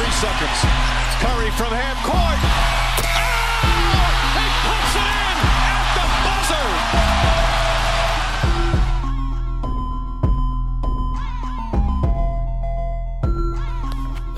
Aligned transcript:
three 0.00 0.10
seconds. 0.12 0.60
Curry 1.20 1.50
from 1.50 1.72
half 1.72 2.02
court. 2.06 2.69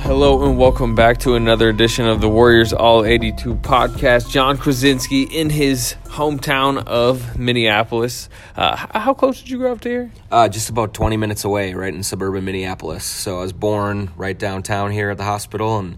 Hello 0.03 0.45
and 0.45 0.59
welcome 0.59 0.97
back 0.97 1.19
to 1.19 1.37
another 1.37 1.69
edition 1.69 2.09
of 2.09 2.21
the 2.21 2.29
Warriors 2.29 2.73
All 2.73 3.05
82 3.05 3.55
podcast. 3.55 4.29
John 4.29 4.59
Krawczynski 4.59 5.31
in 5.31 5.49
his 5.49 5.95
hometown 6.07 6.85
of 6.89 7.39
Minneapolis. 7.39 8.29
Uh, 8.57 8.75
how 8.99 9.15
close 9.15 9.41
did 9.41 9.49
you 9.49 9.59
grow 9.59 9.71
up 9.71 9.81
to 9.83 9.89
here? 9.89 10.13
Uh, 10.29 10.49
just 10.49 10.69
about 10.71 10.93
20 10.93 11.17
minutes 11.17 11.45
away, 11.45 11.73
right 11.73 11.95
in 11.95 12.03
suburban 12.03 12.45
Minneapolis. 12.45 13.05
So 13.05 13.39
I 13.39 13.43
was 13.43 13.53
born 13.53 14.11
right 14.17 14.37
downtown 14.37 14.91
here 14.91 15.09
at 15.11 15.19
the 15.19 15.25
hospital 15.25 15.79
and 15.79 15.97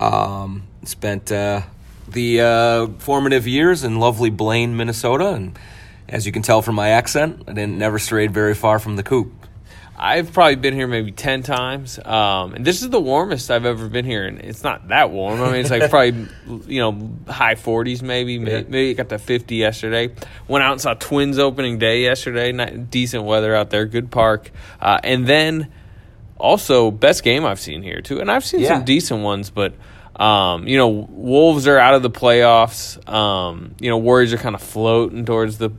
um, 0.00 0.62
spent 0.84 1.30
uh, 1.30 1.60
the 2.08 2.40
uh, 2.40 2.86
formative 3.00 3.46
years 3.46 3.84
in 3.84 4.00
lovely 4.00 4.30
Blaine, 4.30 4.78
Minnesota. 4.78 5.28
And 5.28 5.58
as 6.08 6.24
you 6.24 6.32
can 6.32 6.40
tell 6.40 6.62
from 6.62 6.74
my 6.76 6.88
accent, 6.88 7.42
I 7.46 7.52
didn't 7.52 7.76
never 7.76 7.98
strayed 7.98 8.32
very 8.32 8.54
far 8.54 8.78
from 8.78 8.96
the 8.96 9.02
coop. 9.02 9.41
I've 10.04 10.32
probably 10.32 10.56
been 10.56 10.74
here 10.74 10.88
maybe 10.88 11.12
10 11.12 11.44
times. 11.44 11.96
Um, 12.04 12.54
and 12.54 12.64
this 12.64 12.82
is 12.82 12.90
the 12.90 13.00
warmest 13.00 13.52
I've 13.52 13.64
ever 13.64 13.88
been 13.88 14.04
here. 14.04 14.24
And 14.26 14.40
it's 14.40 14.64
not 14.64 14.88
that 14.88 15.10
warm. 15.12 15.40
I 15.40 15.46
mean, 15.52 15.60
it's 15.60 15.70
like 15.70 15.88
probably, 15.90 16.26
you 16.66 16.80
know, 16.80 17.10
high 17.32 17.54
40s 17.54 18.02
maybe. 18.02 18.36
Maybe, 18.40 18.50
Yeah. 18.50 18.62
maybe 18.68 18.90
it 18.90 18.94
got 18.94 19.10
to 19.10 19.18
50 19.20 19.54
yesterday. 19.54 20.12
Went 20.48 20.64
out 20.64 20.72
and 20.72 20.80
saw 20.80 20.94
Twins 20.94 21.38
opening 21.38 21.78
day 21.78 22.02
yesterday. 22.02 22.50
Not, 22.50 22.90
decent 22.90 23.22
weather 23.22 23.54
out 23.54 23.70
there. 23.70 23.86
Good 23.86 24.10
park. 24.10 24.50
Uh, 24.80 24.98
and 25.04 25.24
then 25.24 25.72
also, 26.36 26.90
best 26.90 27.22
game 27.22 27.44
I've 27.44 27.60
seen 27.60 27.84
here, 27.84 28.00
too. 28.00 28.20
And 28.20 28.28
I've 28.28 28.44
seen 28.44 28.60
Yeah. 28.60 28.74
some 28.74 28.84
decent 28.84 29.22
ones, 29.22 29.50
but. 29.50 29.74
Um, 30.14 30.68
you 30.68 30.76
know, 30.76 30.88
Wolves 30.90 31.66
are 31.66 31.78
out 31.78 31.94
of 31.94 32.02
the 32.02 32.10
playoffs. 32.10 32.98
Um, 33.10 33.74
you 33.80 33.88
know, 33.88 33.96
Warriors 33.96 34.34
are 34.34 34.36
kind 34.36 34.54
of 34.54 34.60
floating 34.62 35.24
towards 35.24 35.56
the 35.56 35.70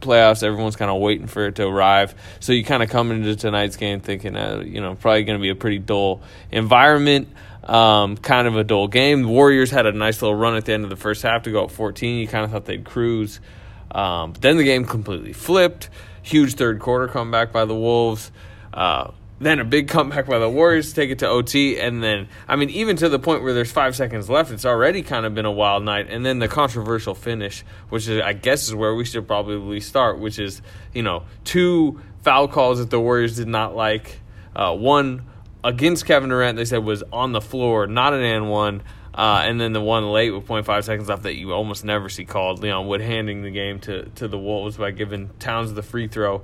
playoffs. 0.00 0.42
Everyone's 0.42 0.76
kind 0.76 0.90
of 0.90 1.00
waiting 1.00 1.26
for 1.26 1.46
it 1.46 1.56
to 1.56 1.66
arrive. 1.66 2.14
So 2.40 2.52
you 2.52 2.64
kind 2.64 2.82
of 2.82 2.90
come 2.90 3.10
into 3.10 3.36
tonight's 3.36 3.76
game 3.76 4.00
thinking, 4.00 4.36
uh, 4.36 4.62
you 4.64 4.80
know, 4.80 4.94
probably 4.94 5.24
going 5.24 5.38
to 5.38 5.42
be 5.42 5.50
a 5.50 5.54
pretty 5.54 5.78
dull 5.78 6.22
environment. 6.50 7.28
Um, 7.62 8.16
kind 8.16 8.48
of 8.48 8.56
a 8.56 8.64
dull 8.64 8.88
game. 8.88 9.22
The 9.22 9.28
Warriors 9.28 9.70
had 9.70 9.86
a 9.86 9.92
nice 9.92 10.22
little 10.22 10.36
run 10.36 10.56
at 10.56 10.64
the 10.64 10.72
end 10.72 10.84
of 10.84 10.90
the 10.90 10.96
first 10.96 11.22
half 11.22 11.42
to 11.44 11.52
go 11.52 11.64
up 11.64 11.70
14. 11.70 12.18
You 12.18 12.26
kind 12.26 12.44
of 12.44 12.50
thought 12.50 12.64
they'd 12.64 12.84
cruise. 12.84 13.40
Um, 13.90 14.32
but 14.32 14.40
then 14.40 14.56
the 14.56 14.64
game 14.64 14.84
completely 14.84 15.32
flipped. 15.32 15.90
Huge 16.22 16.54
third 16.54 16.80
quarter 16.80 17.06
comeback 17.08 17.52
by 17.52 17.64
the 17.64 17.74
Wolves. 17.74 18.32
Uh, 18.72 19.10
then 19.40 19.58
a 19.58 19.64
big 19.64 19.88
comeback 19.88 20.26
by 20.26 20.38
the 20.38 20.48
Warriors 20.48 20.90
to 20.90 20.94
take 20.94 21.10
it 21.10 21.20
to 21.20 21.28
OT, 21.28 21.80
and 21.80 22.02
then 22.02 22.28
I 22.46 22.56
mean, 22.56 22.68
even 22.70 22.96
to 22.96 23.08
the 23.08 23.18
point 23.18 23.42
where 23.42 23.54
there's 23.54 23.72
five 23.72 23.96
seconds 23.96 24.28
left, 24.28 24.50
it's 24.50 24.66
already 24.66 25.02
kind 25.02 25.24
of 25.24 25.34
been 25.34 25.46
a 25.46 25.50
wild 25.50 25.82
night. 25.82 26.08
And 26.10 26.24
then 26.24 26.38
the 26.38 26.48
controversial 26.48 27.14
finish, 27.14 27.64
which 27.88 28.06
is 28.06 28.20
I 28.20 28.34
guess 28.34 28.68
is 28.68 28.74
where 28.74 28.94
we 28.94 29.04
should 29.04 29.26
probably 29.26 29.80
start, 29.80 30.18
which 30.18 30.38
is 30.38 30.60
you 30.92 31.02
know 31.02 31.24
two 31.44 32.00
foul 32.22 32.48
calls 32.48 32.78
that 32.78 32.90
the 32.90 33.00
Warriors 33.00 33.36
did 33.36 33.48
not 33.48 33.74
like. 33.74 34.20
Uh, 34.54 34.74
one 34.74 35.24
against 35.64 36.04
Kevin 36.04 36.28
Durant, 36.28 36.56
they 36.56 36.64
said 36.64 36.84
was 36.84 37.02
on 37.12 37.32
the 37.32 37.40
floor, 37.40 37.86
not 37.86 38.12
an 38.12 38.22
and 38.22 38.50
one. 38.50 38.82
Uh, 39.12 39.42
and 39.44 39.60
then 39.60 39.72
the 39.72 39.80
one 39.80 40.08
late 40.12 40.30
with 40.30 40.46
0.5 40.46 40.84
seconds 40.84 41.08
left 41.08 41.24
that 41.24 41.34
you 41.34 41.52
almost 41.52 41.84
never 41.84 42.08
see 42.08 42.24
called. 42.24 42.60
Leon 42.62 42.86
Wood 42.86 43.00
handing 43.00 43.42
the 43.42 43.50
game 43.50 43.80
to, 43.80 44.04
to 44.10 44.28
the 44.28 44.38
Wolves 44.38 44.76
by 44.76 44.92
giving 44.92 45.30
Towns 45.40 45.72
the 45.74 45.82
free 45.82 46.06
throw. 46.06 46.42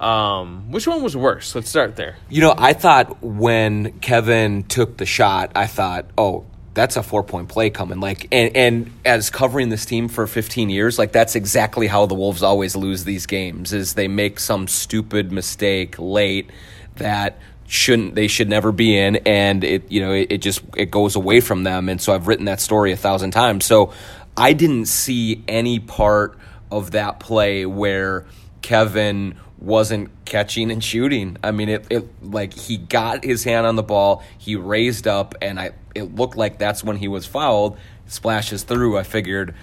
Um, 0.00 0.70
which 0.70 0.86
one 0.86 1.02
was 1.02 1.16
worse? 1.16 1.54
Let's 1.54 1.68
start 1.68 1.96
there. 1.96 2.16
You 2.28 2.42
know, 2.42 2.54
I 2.56 2.72
thought 2.74 3.22
when 3.22 3.98
Kevin 4.00 4.64
took 4.64 4.96
the 4.96 5.06
shot, 5.06 5.52
I 5.54 5.66
thought, 5.66 6.06
oh, 6.18 6.44
that's 6.74 6.96
a 6.96 7.02
four 7.02 7.22
point 7.22 7.48
play 7.48 7.70
coming. 7.70 8.00
Like, 8.00 8.28
and, 8.30 8.54
and 8.54 8.92
as 9.04 9.30
covering 9.30 9.70
this 9.70 9.86
team 9.86 10.08
for 10.08 10.26
15 10.26 10.68
years, 10.68 10.98
like 10.98 11.12
that's 11.12 11.34
exactly 11.34 11.86
how 11.86 12.04
the 12.04 12.14
Wolves 12.14 12.42
always 12.42 12.76
lose 12.76 13.04
these 13.04 13.24
games. 13.26 13.72
Is 13.72 13.94
they 13.94 14.08
make 14.08 14.38
some 14.38 14.68
stupid 14.68 15.32
mistake 15.32 15.96
late 15.98 16.50
that 16.96 17.38
shouldn't 17.66 18.14
they 18.14 18.28
should 18.28 18.48
never 18.50 18.72
be 18.72 18.96
in, 18.96 19.16
and 19.16 19.64
it 19.64 19.90
you 19.90 20.02
know 20.02 20.12
it, 20.12 20.30
it 20.30 20.38
just 20.38 20.60
it 20.76 20.90
goes 20.90 21.16
away 21.16 21.40
from 21.40 21.64
them. 21.64 21.88
And 21.88 22.00
so 22.00 22.14
I've 22.14 22.28
written 22.28 22.44
that 22.44 22.60
story 22.60 22.92
a 22.92 22.96
thousand 22.96 23.30
times. 23.30 23.64
So 23.64 23.94
I 24.36 24.52
didn't 24.52 24.86
see 24.86 25.42
any 25.48 25.80
part 25.80 26.38
of 26.70 26.90
that 26.90 27.20
play 27.20 27.64
where 27.64 28.26
Kevin 28.60 29.36
wasn't 29.58 30.10
catching 30.24 30.70
and 30.70 30.82
shooting. 30.82 31.36
I 31.42 31.50
mean, 31.50 31.68
it, 31.68 31.86
it 31.90 32.04
like 32.22 32.52
he 32.52 32.76
got 32.76 33.24
his 33.24 33.44
hand 33.44 33.66
on 33.66 33.76
the 33.76 33.82
ball, 33.82 34.22
he 34.38 34.56
raised 34.56 35.06
up, 35.06 35.34
and 35.40 35.58
I 35.58 35.72
it 35.94 36.14
looked 36.14 36.36
like 36.36 36.58
that's 36.58 36.84
when 36.84 36.96
he 36.96 37.08
was 37.08 37.26
fouled. 37.26 37.78
Splashes 38.06 38.62
through. 38.64 38.98
I 38.98 39.02
figured, 39.02 39.54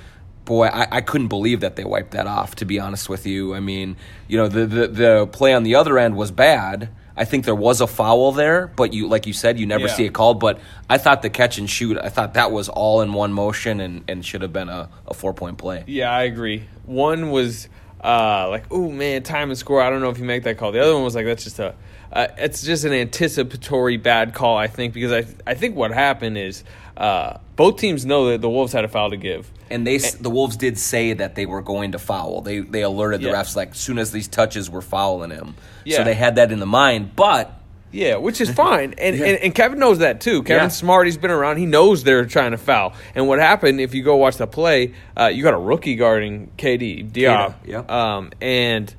boy, 0.46 0.66
I, 0.68 0.88
I 0.98 1.02
couldn't 1.02 1.28
believe 1.30 1.62
that 1.62 1.76
they 1.76 1.84
wiped 1.86 2.12
that 2.12 2.28
off. 2.28 2.56
To 2.56 2.66
be 2.66 2.80
honest 2.80 3.08
with 3.08 3.26
you, 3.28 3.54
I 3.56 3.60
mean, 3.60 3.96
you 4.28 4.38
know, 4.38 4.48
the 4.48 4.66
the, 4.66 4.88
the 4.88 5.28
play 5.28 5.54
on 5.54 5.64
the 5.64 5.76
other 5.76 5.98
end 6.00 6.16
was 6.16 6.32
bad. 6.32 6.90
I 7.16 7.26
think 7.26 7.46
there 7.46 7.54
was 7.54 7.80
a 7.80 7.86
foul 7.86 8.32
there, 8.32 8.66
but 8.76 8.92
you 8.92 9.08
like 9.08 9.28
you 9.28 9.34
said, 9.34 9.60
you 9.60 9.68
never 9.68 9.86
Yeah. 9.86 9.94
see 9.94 10.06
it 10.06 10.14
called. 10.14 10.40
But 10.40 10.60
I 10.90 10.98
thought 10.98 11.22
the 11.22 11.30
catch 11.30 11.60
and 11.60 11.70
shoot, 11.70 11.96
I 12.00 12.10
thought 12.10 12.34
that 12.34 12.52
was 12.52 12.68
all 12.70 13.02
in 13.02 13.14
one 13.14 13.32
motion 13.32 13.80
and, 13.80 14.04
and 14.08 14.26
should 14.26 14.42
have 14.42 14.52
been 14.52 14.68
a, 14.70 14.90
a 15.08 15.14
four 15.14 15.34
point 15.36 15.60
play. 15.60 15.84
Yeah, 15.86 16.10
I 16.12 16.24
agree. 16.24 16.64
One 16.86 17.30
was 17.30 17.70
uh, 18.04 18.48
like, 18.50 18.66
oh 18.72 18.90
man, 18.90 19.24
time 19.24 19.50
and 19.50 19.58
score. 19.58 19.82
I 19.82 19.90
don't 19.90 20.02
know 20.02 20.10
if 20.10 20.18
you 20.18 20.26
make 20.26 20.44
that 20.44 20.58
call. 20.58 20.72
The 20.72 20.82
other 20.82 20.94
one 20.94 21.04
was 21.04 21.16
like, 21.16 21.26
that's 21.26 21.44
just 21.44 21.60
a, 21.60 21.74
uh, 22.12 22.28
it's 22.38 22.62
just 22.62 22.84
an 22.86 22.94
anticipatory 22.94 23.98
bad 23.98 24.34
call. 24.34 24.58
I 24.58 24.68
think 24.68 24.94
because 24.94 25.12
I 25.12 25.52
I 25.52 25.54
think 25.56 25.76
what 25.76 25.92
happened 25.92 26.38
is 26.38 26.64
uh, 26.98 27.38
both 27.56 27.78
teams 27.78 28.06
know 28.06 28.30
that 28.30 28.42
the 28.42 28.50
Wolves 28.50 28.74
had 28.74 28.84
a 28.84 28.88
foul 28.88 29.10
to 29.10 29.18
give. 29.18 29.50
And 29.70 29.88
they, 29.88 29.96
s 29.96 30.14
the 30.16 30.30
Wolves 30.30 30.56
did 30.58 30.78
say 30.78 31.14
that 31.14 31.34
they 31.34 31.48
were 31.48 31.62
going 31.64 31.94
to 31.94 32.00
foul. 32.00 32.42
They 32.42 32.60
they 32.60 32.82
alerted 32.82 33.22
the 33.22 33.30
Yeah. 33.30 33.42
refs 33.42 33.56
like 33.56 33.72
as 33.72 33.78
soon 33.78 33.98
as 33.98 34.12
these 34.12 34.28
touches 34.28 34.70
were 34.70 34.82
fouling 34.84 35.32
him. 35.32 35.56
Yeah. 35.86 35.98
So 35.98 36.04
they 36.04 36.14
had 36.14 36.36
that 36.36 36.52
in 36.52 36.60
the 36.60 36.68
mind. 36.68 37.16
But 37.16 37.52
Yeah, 37.94 38.16
which 38.16 38.42
is 38.42 38.50
fine, 38.52 38.96
and, 38.98 39.16
Yeah. 39.16 39.26
and 39.28 39.38
and 39.44 39.56
Kevin 39.56 39.78
knows 39.80 40.00
that 40.00 40.20
too. 40.20 40.42
Kevin's 40.44 40.74
Yeah. 40.74 40.80
smart; 40.80 41.06
he's 41.06 41.16
been 41.18 41.30
around. 41.32 41.58
He 41.58 41.68
knows 41.68 42.04
they're 42.04 42.26
trying 42.26 42.52
to 42.52 42.58
foul. 42.58 42.94
And 43.14 43.28
what 43.28 43.38
happened 43.40 43.80
if 43.80 43.94
you 43.94 44.02
go 44.04 44.16
watch 44.16 44.38
the 44.38 44.48
play? 44.48 44.94
Uh, 45.16 45.28
you 45.28 45.44
got 45.44 45.54
a 45.54 45.58
rookie 45.60 45.96
guarding 45.96 46.50
Keita 46.58 47.10
Diop, 47.12 47.54
yeah. 47.66 47.84
um, 47.88 48.32
and 48.42 48.94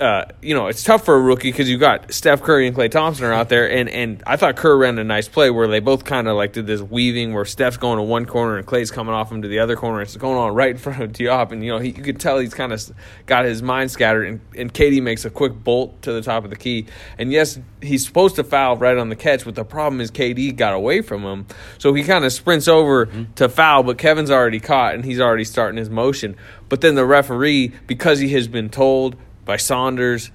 uh, 0.00 0.24
you 0.42 0.54
know 0.54 0.66
it's 0.66 0.82
tough 0.82 1.04
for 1.04 1.14
a 1.14 1.20
rookie 1.20 1.50
because 1.50 1.68
you 1.68 1.78
got 1.78 2.12
Steph 2.12 2.42
Curry 2.42 2.66
and 2.66 2.76
Klay 2.76 2.90
Thompson 2.90 3.24
are 3.24 3.32
out 3.32 3.48
there, 3.48 3.70
and 3.70 3.88
and 3.88 4.22
I 4.26 4.36
thought 4.36 4.56
Kerr 4.56 4.76
ran 4.76 4.98
a 4.98 5.04
nice 5.04 5.28
play 5.28 5.50
where 5.50 5.66
they 5.66 5.80
both 5.80 6.04
kind 6.04 6.28
of 6.28 6.36
like 6.36 6.52
did 6.52 6.66
this 6.66 6.82
weaving 6.82 7.32
where 7.32 7.46
Steph's 7.46 7.78
going 7.78 7.96
to 7.96 8.02
one 8.02 8.26
corner 8.26 8.58
and 8.58 8.66
Clay's 8.66 8.90
coming 8.90 9.14
off 9.14 9.32
him 9.32 9.40
to 9.42 9.48
the 9.48 9.60
other 9.60 9.74
corner. 9.74 10.02
It's 10.02 10.16
going 10.16 10.36
on 10.36 10.54
right 10.54 10.70
in 10.70 10.76
front 10.76 11.02
of 11.02 11.12
Diop, 11.12 11.52
and 11.52 11.64
you 11.64 11.70
know 11.70 11.78
he, 11.78 11.88
you 11.88 12.02
could 12.02 12.20
tell 12.20 12.38
he's 12.38 12.52
kind 12.52 12.72
of 12.72 12.82
got 13.24 13.46
his 13.46 13.62
mind 13.62 13.90
scattered, 13.90 14.26
and 14.26 14.40
and 14.56 14.74
KD 14.74 15.02
makes 15.02 15.24
a 15.24 15.30
quick 15.30 15.54
bolt 15.54 16.02
to 16.02 16.12
the 16.12 16.20
top 16.20 16.44
of 16.44 16.50
the 16.50 16.56
key, 16.56 16.86
and 17.16 17.32
yes, 17.32 17.58
he's 17.80 18.06
supposed 18.06 18.36
to 18.36 18.44
foul 18.44 18.76
right 18.76 18.98
on 18.98 19.08
the 19.08 19.16
catch, 19.16 19.44
but 19.44 19.54
the 19.54 19.64
problem 19.64 20.02
is 20.02 20.10
KD 20.10 20.54
got 20.54 20.74
away 20.74 21.00
from 21.00 21.22
him, 21.22 21.46
so 21.78 21.94
he 21.94 22.02
kind 22.02 22.26
of 22.26 22.32
sprints 22.32 22.68
over 22.68 23.08
to 23.36 23.48
foul, 23.48 23.82
but 23.82 23.96
Kevin's 23.96 24.30
already 24.30 24.60
caught 24.60 24.94
and 24.94 25.04
he's 25.04 25.20
already 25.20 25.44
starting 25.44 25.78
his 25.78 25.88
motion, 25.88 26.36
but 26.68 26.82
then 26.82 26.94
the 26.94 27.06
referee 27.06 27.72
because 27.86 28.18
he 28.18 28.28
has 28.30 28.48
been 28.48 28.68
told 28.68 29.16
by 29.44 29.56
Saunders 29.56 30.30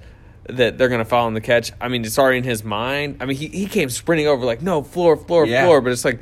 that 0.48 0.78
they're 0.78 0.88
going 0.88 1.00
to 1.00 1.04
foul 1.04 1.26
on 1.26 1.34
the 1.34 1.40
catch. 1.40 1.72
I 1.80 1.88
mean, 1.88 2.04
it's 2.04 2.18
already 2.18 2.38
in 2.38 2.44
his 2.44 2.64
mind. 2.64 3.18
I 3.20 3.26
mean, 3.26 3.36
he, 3.36 3.48
he 3.48 3.66
came 3.66 3.90
sprinting 3.90 4.26
over 4.28 4.44
like, 4.46 4.62
no, 4.62 4.82
floor, 4.82 5.16
floor, 5.16 5.46
Yeah. 5.46 5.64
floor. 5.64 5.80
But 5.80 5.92
it's 5.92 6.04
like, 6.04 6.20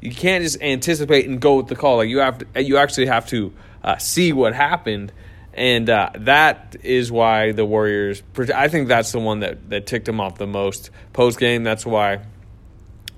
you 0.00 0.10
can't 0.12 0.42
just 0.42 0.60
anticipate 0.60 1.26
and 1.28 1.40
go 1.40 1.56
with 1.56 1.68
the 1.68 1.76
call. 1.76 1.96
Like, 1.98 2.08
you 2.08 2.18
have 2.18 2.38
to, 2.38 2.62
you 2.62 2.76
actually 2.76 3.06
have 3.06 3.28
to 3.28 3.52
uh, 3.84 3.96
see 3.98 4.32
what 4.32 4.54
happened. 4.54 5.12
And 5.54 5.88
uh, 5.90 6.10
that 6.14 6.76
is 6.82 7.10
why 7.10 7.52
the 7.52 7.64
Warriors, 7.64 8.22
I 8.54 8.68
think 8.68 8.88
that's 8.88 9.12
the 9.12 9.18
one 9.20 9.40
that, 9.40 9.70
that 9.70 9.86
ticked 9.86 10.08
him 10.08 10.20
off 10.20 10.38
the 10.38 10.46
most 10.46 10.90
post 11.12 11.38
game. 11.38 11.62
That's 11.64 11.84
why 11.86 12.20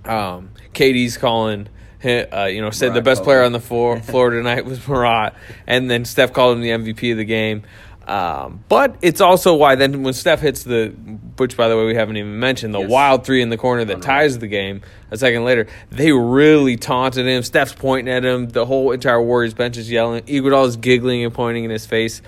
um, 0.04 0.50
KD's 0.74 1.16
calling. 1.16 1.68
Uh, 2.02 2.48
you 2.50 2.62
know, 2.62 2.70
said 2.70 2.94
the 2.94 3.02
best 3.02 3.24
player 3.24 3.42
on 3.42 3.52
the 3.52 3.60
floor, 3.60 4.00
floor 4.00 4.30
tonight 4.30 4.64
was 4.64 4.88
Marat, 4.88 5.32
and 5.66 5.90
then 5.90 6.06
Steph 6.06 6.32
called 6.32 6.56
him 6.56 6.62
the 6.62 6.70
MVP 6.70 7.12
of 7.12 7.18
the 7.18 7.26
game. 7.26 7.62
Um, 8.10 8.64
but 8.68 8.96
it's 9.02 9.20
also 9.20 9.54
why 9.54 9.76
then 9.76 10.02
when 10.02 10.14
Steph 10.14 10.40
hits 10.40 10.64
the, 10.64 10.88
which 11.36 11.56
by 11.56 11.68
the 11.68 11.76
way 11.76 11.86
we 11.86 11.94
haven't 11.94 12.16
even 12.16 12.40
mentioned, 12.40 12.74
the 12.74 12.80
Yes. 12.80 12.90
wild 12.90 13.24
three 13.24 13.40
in 13.40 13.50
the 13.50 13.56
corner 13.56 13.84
that 13.84 14.02
ties 14.02 14.36
the 14.40 14.48
game 14.48 14.80
a 15.12 15.16
second 15.16 15.44
later, 15.44 15.68
they 15.92 16.10
really 16.10 16.76
taunted 16.76 17.26
him. 17.26 17.44
Steph's 17.44 17.72
pointing 17.72 18.12
at 18.12 18.24
him. 18.24 18.48
The 18.48 18.66
whole 18.66 18.90
entire 18.90 19.22
Warriors 19.22 19.54
bench 19.54 19.76
is 19.76 19.88
yelling. 19.88 20.24
Iguodala's 20.24 20.76
giggling 20.76 21.24
and 21.24 21.32
pointing 21.32 21.62
in 21.62 21.70
his 21.70 21.86
face. 21.86 22.20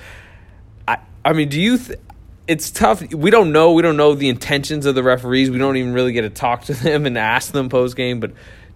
I, 0.87 0.99
I 1.25 1.33
mean, 1.33 1.49
do 1.49 1.61
you? 1.61 1.79
Th- 1.79 1.99
it's 2.47 2.71
tough. 2.71 3.03
We 3.13 3.31
don't 3.31 3.51
know. 3.51 3.73
We 3.73 3.83
don't 3.83 3.97
know 3.97 4.15
the 4.15 4.29
intentions 4.29 4.87
of 4.87 4.95
the 4.95 5.03
referees. 5.03 5.51
We 5.51 5.59
don't 5.59 5.77
even 5.77 5.93
really 5.95 6.13
get 6.13 6.23
to 6.23 6.31
talk 6.31 6.65
to 6.67 6.75
them 6.85 7.07
and 7.07 7.19
ask 7.19 7.53
them 7.53 7.69
post 7.69 7.97
game. 7.97 8.21
But 8.21 8.33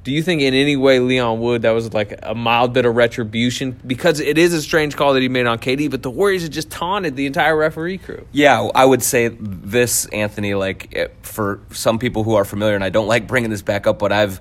do 0.06 0.12
you 0.12 0.22
think 0.22 0.40
in 0.40 0.54
any 0.54 0.76
way 0.76 1.00
Leon 1.00 1.40
Wood 1.40 1.62
that 1.62 1.72
was 1.72 1.92
like 1.92 2.16
a 2.22 2.32
mild 2.32 2.72
bit 2.72 2.86
of 2.86 2.94
retribution 2.94 3.72
because 3.84 4.20
it 4.20 4.38
is 4.38 4.54
a 4.54 4.62
strange 4.62 4.94
call 4.94 5.14
that 5.14 5.20
he 5.20 5.28
made 5.28 5.46
on 5.46 5.58
KD, 5.58 5.90
but 5.90 6.04
the 6.04 6.12
Warriors 6.12 6.44
had 6.44 6.52
just 6.52 6.70
taunted 6.70 7.16
the 7.16 7.26
entire 7.26 7.56
referee 7.56 7.98
crew. 7.98 8.24
Yeah, 8.30 8.68
I 8.72 8.84
would 8.84 9.02
say 9.02 9.26
this, 9.26 10.06
Anthony. 10.06 10.54
Like 10.54 10.94
eh, 10.94 11.08
for 11.22 11.58
some 11.72 11.98
people 11.98 12.22
who 12.22 12.36
are 12.36 12.44
familiar, 12.44 12.76
and 12.76 12.84
I 12.84 12.88
don't 12.88 13.08
like 13.08 13.26
bringing 13.26 13.50
this 13.50 13.62
back 13.62 13.88
up, 13.88 13.98
but 13.98 14.12
I've 14.12 14.40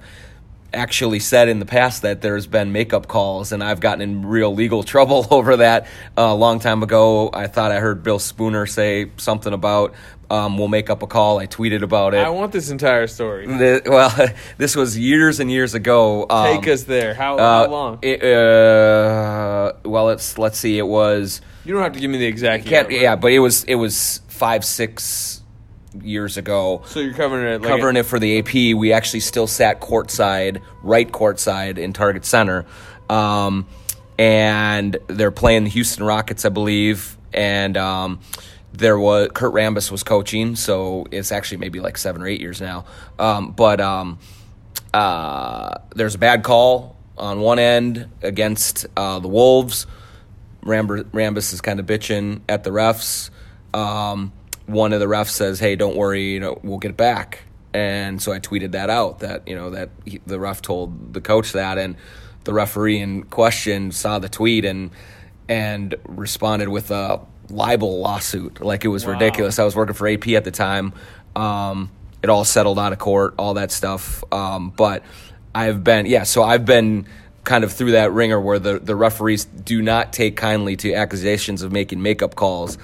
actually 0.75 1.19
said 1.19 1.49
in 1.49 1.59
the 1.59 1.65
past 1.65 2.03
that 2.03 2.21
there's 2.21 2.47
been 2.47 2.71
makeup 2.71 3.07
calls, 3.07 3.51
and 3.51 3.63
I've 3.63 3.79
gotten 3.79 4.01
in 4.01 4.25
real 4.25 4.53
legal 4.53 4.83
trouble 4.93 5.27
over 5.31 5.57
that. 5.57 5.85
Uh, 6.17 6.21
a 6.21 6.35
long 6.35 6.59
time 6.59 6.83
ago, 6.83 7.29
I 7.33 7.47
thought 7.47 7.71
I 7.71 7.79
heard 7.79 8.03
Bill 8.03 8.19
Spooner 8.19 8.65
say 8.65 9.11
something 9.17 9.53
about 9.53 9.95
um, 10.29 10.57
we'll 10.57 10.67
make 10.67 10.89
up 10.89 11.03
a 11.03 11.07
call. 11.07 11.39
I 11.39 11.47
tweeted 11.47 11.81
about 11.81 12.13
it. 12.13 12.17
I 12.17 12.29
want 12.29 12.51
this 12.51 12.69
entire 12.69 13.07
story. 13.07 13.45
The- 13.45 13.81
well, 13.85 14.13
this 14.57 14.75
was 14.75 14.97
years 14.97 15.39
and 15.39 15.51
years 15.51 15.73
ago. 15.73 16.25
Um, 16.29 16.57
Take 16.57 16.67
us 16.67 16.83
there. 16.83 17.13
How, 17.13 17.37
uh, 17.37 17.65
how 17.65 17.71
long? 17.71 17.99
It, 18.01 18.23
uh, 18.23 19.73
well, 19.83 20.09
it's 20.09 20.37
let's 20.37 20.57
see. 20.57 20.77
It 20.77 20.87
was 20.87 21.41
you 21.63 21.73
don't 21.73 21.83
have 21.83 21.93
to 21.93 21.99
give 21.99 22.09
me 22.09 22.17
the 22.17 22.25
exact. 22.25 22.65
year, 22.65 22.89
yeah, 22.89 23.15
but 23.15 23.31
it 23.31 23.39
was 23.39 23.63
it 23.65 23.75
was 23.75 24.21
five 24.27 24.65
six 24.65 25.41
years 26.03 26.37
ago. 26.37 26.83
So 26.85 26.99
you're 26.99 27.13
covering 27.13 27.47
it. 27.47 27.61
Like 27.61 27.69
covering 27.69 27.97
it 27.97 28.03
for 28.03 28.19
the 28.19 28.39
AP. 28.39 28.77
We 28.77 28.93
actually 28.93 29.21
still 29.21 29.47
sat 29.47 29.81
courtside, 29.81 30.61
right 30.83 31.09
courtside 31.09 31.77
in 31.77 31.93
Target 31.93 32.25
Center, 32.25 32.65
um, 33.09 33.65
and 34.17 34.97
they're 35.07 35.31
playing 35.31 35.63
the 35.65 35.69
Houston 35.71 36.03
Rockets, 36.03 36.45
I 36.45 36.49
believe, 36.49 37.17
and. 37.33 37.77
Um, 37.77 38.19
there 38.77 38.99
was 38.99 39.29
Kurt 39.33 39.53
Rambis 39.53 39.89
was 39.89 40.03
coaching, 40.03 40.57
so 40.57 41.05
it's 41.09 41.31
actually 41.31 41.59
maybe 41.59 41.79
like 41.79 41.97
seven 41.97 42.21
or 42.21 42.27
eight 42.27 42.41
years 42.41 42.59
now. 42.59 42.83
Um, 43.17 43.51
but 43.51 43.79
um, 43.79 44.19
uh, 44.93 45.77
there's 45.95 46.15
a 46.15 46.17
bad 46.17 46.43
call 46.43 46.95
on 47.17 47.39
one 47.39 47.59
end 47.59 48.09
against 48.21 48.85
uh, 48.97 49.19
the 49.19 49.27
Wolves. 49.27 49.87
Rambis 50.63 51.53
is 51.53 51.61
kind 51.61 51.79
of 51.79 51.85
bitching 51.85 52.41
at 52.49 52.63
the 52.63 52.71
refs. 52.71 53.29
Um, 53.73 54.33
one 54.67 54.93
of 54.93 54.99
the 54.99 55.05
refs 55.05 55.29
says, 55.29 55.59
"Hey, 55.59 55.75
don't 55.75 55.95
worry, 55.95 56.33
you 56.33 56.39
know, 56.39 56.59
we'll 56.63 56.79
get 56.79 56.97
back." 56.97 57.43
And 57.73 58.21
so 58.21 58.31
I 58.31 58.39
tweeted 58.39 58.71
that 58.71 58.89
out 58.89 59.19
that 59.19 59.47
you 59.47 59.55
know 59.55 59.71
that 59.71 59.89
he, 60.05 60.21
the 60.25 60.39
ref 60.39 60.61
told 60.61 61.13
the 61.13 61.21
coach 61.21 61.51
that, 61.53 61.77
and 61.77 61.95
the 62.45 62.53
referee 62.53 62.99
in 62.99 63.23
question 63.23 63.91
saw 63.91 64.19
the 64.19 64.29
tweet 64.29 64.65
and 64.65 64.91
and 65.49 65.95
responded 66.07 66.69
with 66.69 66.89
a 66.91 67.19
libel 67.49 67.99
lawsuit. 67.99 68.61
Like 68.61 68.85
it 68.85 68.87
was 68.87 69.05
Wow. 69.05 69.13
ridiculous. 69.13 69.59
I 69.59 69.63
was 69.63 69.75
working 69.75 69.93
for 69.93 70.07
AP 70.07 70.29
at 70.35 70.43
the 70.43 70.51
time. 70.51 70.93
Um, 71.35 71.91
it 72.23 72.29
all 72.29 72.45
settled 72.45 72.79
out 72.79 72.91
of 72.93 72.97
court, 72.97 73.35
all 73.37 73.53
that 73.55 73.71
stuff. 73.71 74.23
Um, 74.31 74.71
but 74.75 75.03
I've 75.53 75.83
been, 75.83 76.07
yeah, 76.07 76.23
so 76.23 76.41
I've 76.41 76.65
been 76.65 77.05
kind 77.43 77.63
of 77.63 77.71
through 77.71 77.91
that 77.91 78.11
ringer 78.11 78.39
where 78.41 78.57
the, 78.57 78.79
the 78.79 78.95
referees 78.95 79.45
do 79.45 79.81
not 79.83 80.11
take 80.11 80.35
kindly 80.35 80.75
to 80.77 80.93
accusations 80.93 81.61
of 81.61 81.71
making 81.71 82.01
makeup 82.01 82.33
calls. 82.33 82.79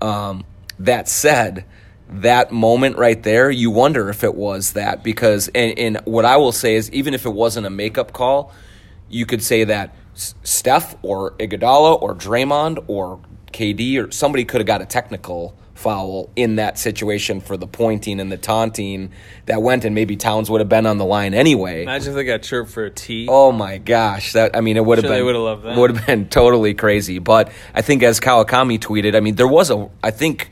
Um, 0.00 0.44
that 0.78 1.08
said, 1.08 1.64
that 2.08 2.52
moment 2.52 2.96
right 2.98 3.20
there, 3.22 3.50
you 3.50 3.70
wonder 3.70 4.08
if 4.08 4.22
it 4.22 4.34
was 4.34 4.72
that 4.72 5.02
because, 5.02 5.48
and, 5.54 5.78
and 5.78 6.00
what 6.04 6.24
I 6.24 6.36
will 6.36 6.52
say 6.52 6.76
is, 6.76 6.90
even 6.92 7.14
if 7.14 7.26
it 7.26 7.30
wasn't 7.30 7.66
a 7.66 7.70
makeup 7.70 8.12
call, 8.12 8.52
you 9.08 9.26
could 9.26 9.42
say 9.42 9.64
that 9.64 9.94
Steph 10.14 10.96
or 11.02 11.32
Iguodala 11.32 12.00
or 12.00 12.14
Draymond 12.14 12.84
or 12.86 13.20
KD 13.52 14.02
or 14.06 14.10
somebody 14.10 14.44
could 14.44 14.60
have 14.60 14.66
got 14.66 14.82
a 14.82 14.86
technical 14.86 15.56
foul 15.74 16.30
in 16.36 16.56
that 16.56 16.78
situation 16.78 17.40
for 17.40 17.56
the 17.56 17.66
pointing 17.66 18.18
and 18.18 18.32
the 18.32 18.36
taunting 18.38 19.12
that 19.44 19.60
went, 19.60 19.84
and 19.84 19.94
maybe 19.94 20.16
Towns 20.16 20.50
would 20.50 20.60
have 20.60 20.68
been 20.68 20.86
on 20.86 20.98
the 20.98 21.04
line 21.04 21.34
anyway. 21.34 21.82
Imagine 21.82 22.10
if 22.10 22.14
they 22.14 22.24
got 22.24 22.42
chirped 22.42 22.70
for 22.70 22.84
a 22.84 22.90
T. 22.90 23.26
Oh 23.28 23.52
my 23.52 23.78
gosh! 23.78 24.32
That 24.32 24.56
I 24.56 24.62
mean, 24.62 24.76
it 24.76 24.84
would 24.84 24.98
have 24.98 25.06
Sure 25.06 25.32
been 25.32 25.42
loved 25.42 25.64
that. 25.64 25.76
Would 25.76 25.96
have 25.96 26.06
been 26.06 26.28
totally 26.28 26.74
crazy. 26.74 27.18
But 27.18 27.52
I 27.74 27.82
think 27.82 28.02
as 28.02 28.20
Kawakami 28.20 28.78
tweeted, 28.78 29.14
I 29.14 29.20
mean, 29.20 29.34
there 29.34 29.48
was 29.48 29.70
a. 29.70 29.88
I 30.02 30.10
think 30.10 30.50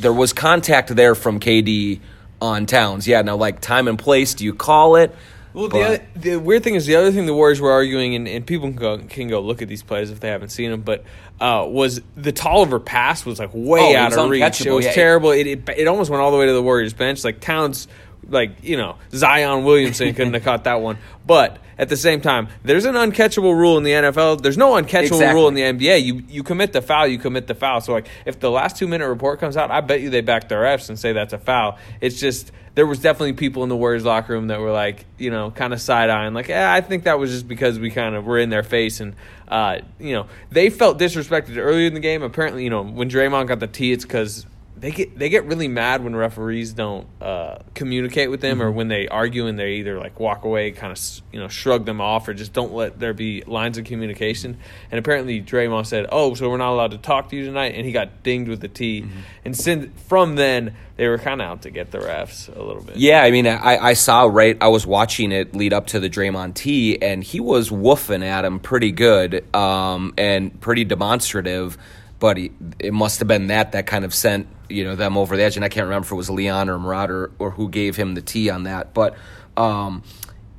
there 0.00 0.12
was 0.12 0.32
contact 0.32 0.94
there 0.94 1.14
from 1.14 1.40
KD 1.40 2.00
on 2.40 2.66
Towns. 2.66 3.06
Yeah. 3.06 3.22
Now, 3.22 3.36
like 3.36 3.60
time 3.60 3.86
and 3.88 3.98
place, 3.98 4.34
do 4.34 4.44
you 4.44 4.54
call 4.54 4.96
it? 4.96 5.14
Well, 5.52 5.64
the, 5.64 5.70
But- 5.70 5.82
other, 5.82 6.06
the 6.14 6.36
weird 6.36 6.62
thing 6.62 6.76
is 6.76 6.86
the 6.86 6.94
other 6.96 7.10
thing 7.10 7.26
the 7.26 7.34
Warriors 7.34 7.60
were 7.60 7.72
arguing, 7.72 8.14
and, 8.14 8.28
and 8.28 8.46
people 8.46 8.68
can 8.68 8.76
go 8.76 8.98
can 8.98 9.26
go 9.28 9.40
look 9.40 9.62
at 9.62 9.68
these 9.68 9.82
plays 9.82 10.10
if 10.12 10.20
they 10.20 10.28
haven't 10.28 10.50
seen 10.50 10.70
them, 10.70 10.82
but 10.82 11.02
uh, 11.40 11.64
was 11.68 12.00
the 12.16 12.30
Tolliver 12.30 12.78
pass 12.78 13.26
was 13.26 13.40
like 13.40 13.50
way 13.52 13.96
Oh, 13.96 13.98
out 13.98 14.12
of 14.16 14.30
reach. 14.30 14.64
It 14.64 14.70
was 14.70 14.84
yeah. 14.84 14.92
terrible. 14.92 15.32
It, 15.32 15.46
it 15.48 15.68
it 15.76 15.88
almost 15.88 16.08
went 16.08 16.22
all 16.22 16.30
the 16.30 16.36
way 16.36 16.46
to 16.46 16.52
the 16.52 16.62
Warriors 16.62 16.92
bench. 16.94 17.24
Like 17.24 17.40
Towns, 17.40 17.88
like 18.28 18.62
you 18.62 18.76
know 18.76 18.96
Zion 19.12 19.64
Williamson 19.64 20.14
couldn't 20.14 20.34
have 20.34 20.44
caught 20.44 20.64
that 20.64 20.80
one. 20.80 20.98
But 21.26 21.58
at 21.78 21.88
the 21.88 21.96
same 21.96 22.20
time, 22.20 22.48
there's 22.62 22.84
an 22.84 22.94
uncatchable 22.94 23.56
rule 23.56 23.78
in 23.78 23.84
the 23.84 23.92
NFL. 23.92 24.42
There's 24.42 24.58
no 24.58 24.72
uncatchable 24.72 25.02
Exactly. 25.02 25.34
rule 25.34 25.48
in 25.48 25.54
the 25.54 25.62
NBA. 25.62 26.02
You 26.02 26.22
you 26.28 26.42
commit 26.42 26.72
the 26.72 26.82
foul, 26.82 27.06
you 27.06 27.18
commit 27.18 27.46
the 27.46 27.54
foul. 27.54 27.80
So 27.80 27.92
like 27.92 28.08
if 28.26 28.40
the 28.40 28.50
last 28.50 28.76
two 28.76 28.88
minute 28.88 29.08
report 29.08 29.40
comes 29.40 29.56
out, 29.56 29.70
I 29.70 29.80
bet 29.80 30.00
you 30.00 30.10
they 30.10 30.20
back 30.20 30.48
their 30.48 30.62
refs 30.62 30.88
and 30.88 30.98
say 30.98 31.12
that's 31.12 31.32
a 31.32 31.38
foul. 31.38 31.78
It's 32.00 32.18
just 32.20 32.52
there 32.74 32.86
was 32.86 33.00
definitely 33.00 33.32
people 33.32 33.62
in 33.64 33.68
the 33.68 33.76
Warriors 33.76 34.04
locker 34.04 34.32
room 34.32 34.46
that 34.46 34.60
were 34.60 34.70
like, 34.70 35.04
you 35.18 35.30
know, 35.30 35.50
kind 35.50 35.72
of 35.72 35.80
side 35.80 36.08
eyeing, 36.08 36.34
like, 36.34 36.48
eh, 36.48 36.72
I 36.72 36.80
think 36.80 37.02
that 37.04 37.18
was 37.18 37.30
just 37.30 37.48
because 37.48 37.80
we 37.80 37.90
kind 37.90 38.14
of 38.14 38.24
were 38.24 38.38
in 38.38 38.48
their 38.48 38.62
face 38.62 39.00
and, 39.00 39.16
uh, 39.48 39.78
you 39.98 40.14
know, 40.14 40.26
they 40.50 40.70
felt 40.70 40.96
disrespected 40.96 41.56
earlier 41.56 41.88
in 41.88 41.94
the 41.94 42.00
game. 42.00 42.22
Apparently, 42.22 42.62
you 42.62 42.70
know, 42.70 42.82
when 42.82 43.10
Draymond 43.10 43.48
got 43.48 43.58
the 43.58 43.66
tee, 43.66 43.90
it's 43.90 44.04
because 44.04 44.46
they 44.80 44.90
get 44.90 45.18
they 45.18 45.28
get 45.28 45.44
really 45.44 45.68
mad 45.68 46.02
when 46.02 46.16
referees 46.16 46.72
don't 46.72 47.06
uh, 47.20 47.58
communicate 47.74 48.30
with 48.30 48.40
them 48.40 48.58
Mm-hmm. 48.58 48.66
or 48.66 48.70
when 48.72 48.88
they 48.88 49.06
argue 49.06 49.46
and 49.46 49.58
they 49.58 49.74
either 49.74 49.98
like 49.98 50.18
walk 50.18 50.44
away, 50.44 50.70
kind 50.72 50.90
of 50.92 50.98
you 51.32 51.38
know 51.38 51.48
shrug 51.48 51.84
them 51.84 52.00
off 52.00 52.26
or 52.26 52.34
just 52.34 52.52
don't 52.52 52.72
let 52.72 52.98
there 52.98 53.12
be 53.12 53.42
lines 53.42 53.78
of 53.78 53.84
communication. 53.84 54.56
And 54.90 54.98
apparently 54.98 55.40
Draymond 55.42 55.86
said, 55.86 56.06
"Oh, 56.10 56.34
so 56.34 56.48
we're 56.50 56.56
not 56.56 56.72
allowed 56.72 56.92
to 56.92 56.98
talk 56.98 57.28
to 57.30 57.36
you 57.36 57.44
tonight," 57.44 57.74
and 57.76 57.84
he 57.84 57.92
got 57.92 58.22
dinged 58.22 58.48
with 58.48 58.60
the 58.60 58.68
T. 58.68 59.02
Mm-hmm. 59.02 59.18
And 59.44 59.56
since 59.56 59.90
from 60.08 60.36
then 60.36 60.74
they 60.96 61.08
were 61.08 61.18
kind 61.18 61.40
of 61.40 61.46
out 61.46 61.62
to 61.62 61.70
get 61.70 61.90
the 61.90 61.98
refs 61.98 62.54
a 62.54 62.62
little 62.62 62.82
bit. 62.82 62.96
Yeah, 62.96 63.22
I 63.22 63.30
mean, 63.30 63.46
I, 63.46 63.76
I 63.78 63.92
saw 63.94 64.24
right. 64.24 64.56
I 64.60 64.68
was 64.68 64.86
watching 64.86 65.32
it 65.32 65.54
lead 65.54 65.72
up 65.72 65.86
to 65.88 66.00
the 66.00 66.10
Draymond 66.10 66.54
T, 66.54 67.00
and 67.00 67.22
he 67.24 67.40
was 67.40 67.70
woofing 67.70 68.22
at 68.24 68.44
him 68.44 68.60
pretty 68.60 68.92
good 68.92 69.44
um, 69.54 70.12
and 70.18 70.58
pretty 70.60 70.84
demonstrative. 70.84 71.78
But 72.20 72.38
it 72.38 72.92
must 72.92 73.18
have 73.18 73.26
been 73.26 73.48
that 73.48 73.72
that 73.72 73.86
kind 73.86 74.04
of 74.04 74.14
sent 74.14 74.46
you 74.68 74.84
know 74.84 74.94
them 74.94 75.18
over 75.18 75.36
the 75.36 75.42
edge. 75.42 75.56
And 75.56 75.64
I 75.64 75.68
can't 75.68 75.84
remember 75.84 76.06
if 76.06 76.12
it 76.12 76.14
was 76.14 76.30
Leon 76.30 76.70
or 76.70 76.78
Marat 76.78 77.10
or, 77.10 77.32
or 77.38 77.50
who 77.50 77.68
gave 77.68 77.96
him 77.96 78.14
the 78.14 78.22
T 78.22 78.48
on 78.48 78.62
that. 78.62 78.94
But 78.94 79.16
um, 79.56 80.04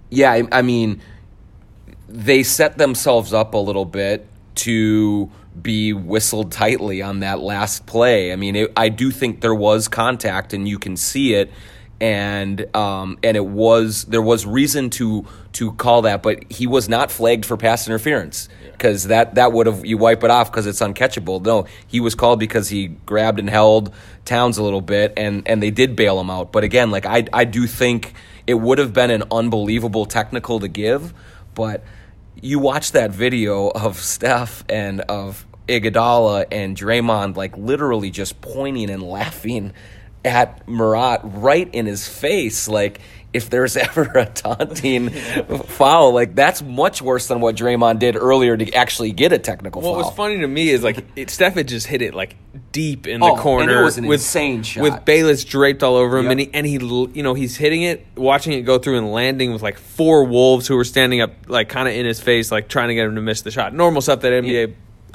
yeah, 0.10 0.32
I, 0.32 0.44
I 0.52 0.62
mean, 0.62 1.02
they 2.08 2.44
set 2.44 2.78
themselves 2.78 3.34
up 3.34 3.54
a 3.54 3.58
little 3.58 3.86
bit 3.86 4.28
to 4.56 5.32
be 5.60 5.94
whistled 5.94 6.52
tightly 6.52 7.02
on 7.02 7.20
that 7.22 7.40
last 7.40 7.86
play. 7.86 8.32
I 8.32 8.36
mean, 8.36 8.56
it, 8.56 8.74
I 8.76 8.90
do 8.90 9.12
think 9.12 9.42
there 9.42 9.56
was 9.56 9.88
contact, 9.88 10.54
and 10.54 10.68
you 10.68 10.80
can 10.80 10.98
see 10.98 11.34
it, 11.34 11.52
and 12.02 12.76
um, 12.76 13.20
and 13.24 13.38
it 13.38 13.46
was 13.46 14.06
there 14.06 14.24
was 14.24 14.46
reason 14.46 14.90
to 14.90 15.26
to 15.54 15.72
call 15.74 16.02
that, 16.02 16.24
but 16.24 16.52
he 16.52 16.66
was 16.66 16.90
not 16.90 17.12
flagged 17.12 17.46
for 17.46 17.56
pass 17.56 17.88
interference 17.88 18.50
because 18.72 19.06
that 19.08 19.36
that 19.36 19.54
would 19.54 19.68
have 19.68 19.86
you 19.86 20.00
wipe 20.00 20.24
it 20.24 20.32
off 20.32 20.52
because 20.52 20.66
it's 20.66 20.82
uncatchable. 20.82 21.46
No, 21.46 21.68
he 21.86 22.00
was 22.00 22.16
called 22.16 22.40
because 22.40 22.70
he 22.70 22.88
grabbed 22.88 23.40
and 23.40 23.50
held 23.50 23.94
Towns 24.26 24.58
a 24.58 24.64
little 24.64 24.82
bit, 24.82 25.14
and 25.16 25.48
and 25.48 25.62
they 25.62 25.70
did 25.70 25.96
bail 25.96 26.20
him 26.20 26.32
out. 26.32 26.52
But 26.52 26.64
again, 26.64 26.90
like 26.90 27.06
I 27.06 27.28
I 27.32 27.46
do 27.46 27.68
think 27.68 28.14
it 28.48 28.56
would 28.56 28.80
have 28.80 28.94
been 28.94 29.12
an 29.12 29.24
unbelievable 29.32 30.08
technical 30.08 30.60
to 30.60 30.68
give, 30.68 31.14
but 31.54 31.84
you 32.42 32.58
watch 32.58 32.94
that 32.94 33.12
video 33.12 33.68
of 33.70 33.98
Steph 33.98 34.64
and 34.68 35.02
of 35.02 35.46
Iguodala 35.68 36.46
and 36.52 36.76
Draymond 36.76 37.38
like 37.38 37.56
literally 37.56 38.10
just 38.10 38.42
pointing 38.42 38.90
and 38.90 39.04
laughing 39.08 39.74
at 40.24 40.68
Marat 40.68 41.22
right 41.24 41.74
in 41.74 41.86
his 41.88 42.08
face 42.08 42.68
like 42.68 43.00
if 43.34 43.50
there's 43.50 43.76
ever 43.78 44.04
a 44.16 44.26
taunting 44.26 45.10
foul 45.66 46.14
like 46.14 46.36
that's 46.36 46.62
much 46.62 47.02
worse 47.02 47.28
than 47.28 47.40
what 47.42 47.56
Draymond 47.56 47.98
did 48.00 48.16
earlier 48.16 48.56
to 48.58 48.72
actually 48.74 49.14
get 49.14 49.32
a 49.34 49.40
technical 49.40 49.82
What 49.82 49.94
foul. 49.96 49.98
was 50.06 50.16
funny 50.16 50.38
to 50.40 50.48
me 50.48 50.70
is 50.70 50.84
like 50.84 51.04
it, 51.16 51.30
Steph 51.30 51.56
had 51.56 51.68
just 51.68 51.88
hit 51.88 52.02
it 52.02 52.14
like 52.14 52.36
deep 52.72 53.08
in 53.08 53.24
Oh, 53.24 53.28
the 53.28 53.32
and 53.34 53.42
corner 53.42 53.82
it 53.82 53.84
was 53.86 53.98
an 53.98 54.06
with 54.06 54.20
insane 54.20 54.64
shot. 54.64 54.84
with 54.84 55.06
Bayless 55.06 55.44
draped 55.44 55.82
all 55.82 55.96
over 55.96 56.18
him, 56.18 56.26
Yep. 56.26 56.32
and 56.32 56.40
he 56.40 56.50
and 56.54 56.66
he 56.68 56.74
you 57.18 57.24
know 57.24 57.34
he's 57.34 57.56
hitting 57.58 57.82
it, 57.84 58.06
watching 58.16 58.54
it 58.54 58.62
go 58.62 58.78
through 58.78 58.98
and 58.98 59.12
landing 59.12 59.52
with 59.54 59.62
like 59.64 59.78
four 59.80 60.26
wolves 60.26 60.68
who 60.68 60.76
were 60.76 60.84
standing 60.84 61.22
up 61.22 61.32
like 61.48 61.68
kind 61.70 61.88
of 61.88 61.96
in 61.96 62.06
his 62.06 62.20
face, 62.22 62.52
like 62.52 62.68
trying 62.68 62.90
to 62.90 62.96
get 62.96 63.06
him 63.08 63.16
to 63.16 63.22
miss 63.22 63.42
the 63.42 63.52
shot. 63.52 63.74
Normal 63.74 64.02
stuff 64.02 64.20
that 64.22 64.32
NBA 64.34 64.74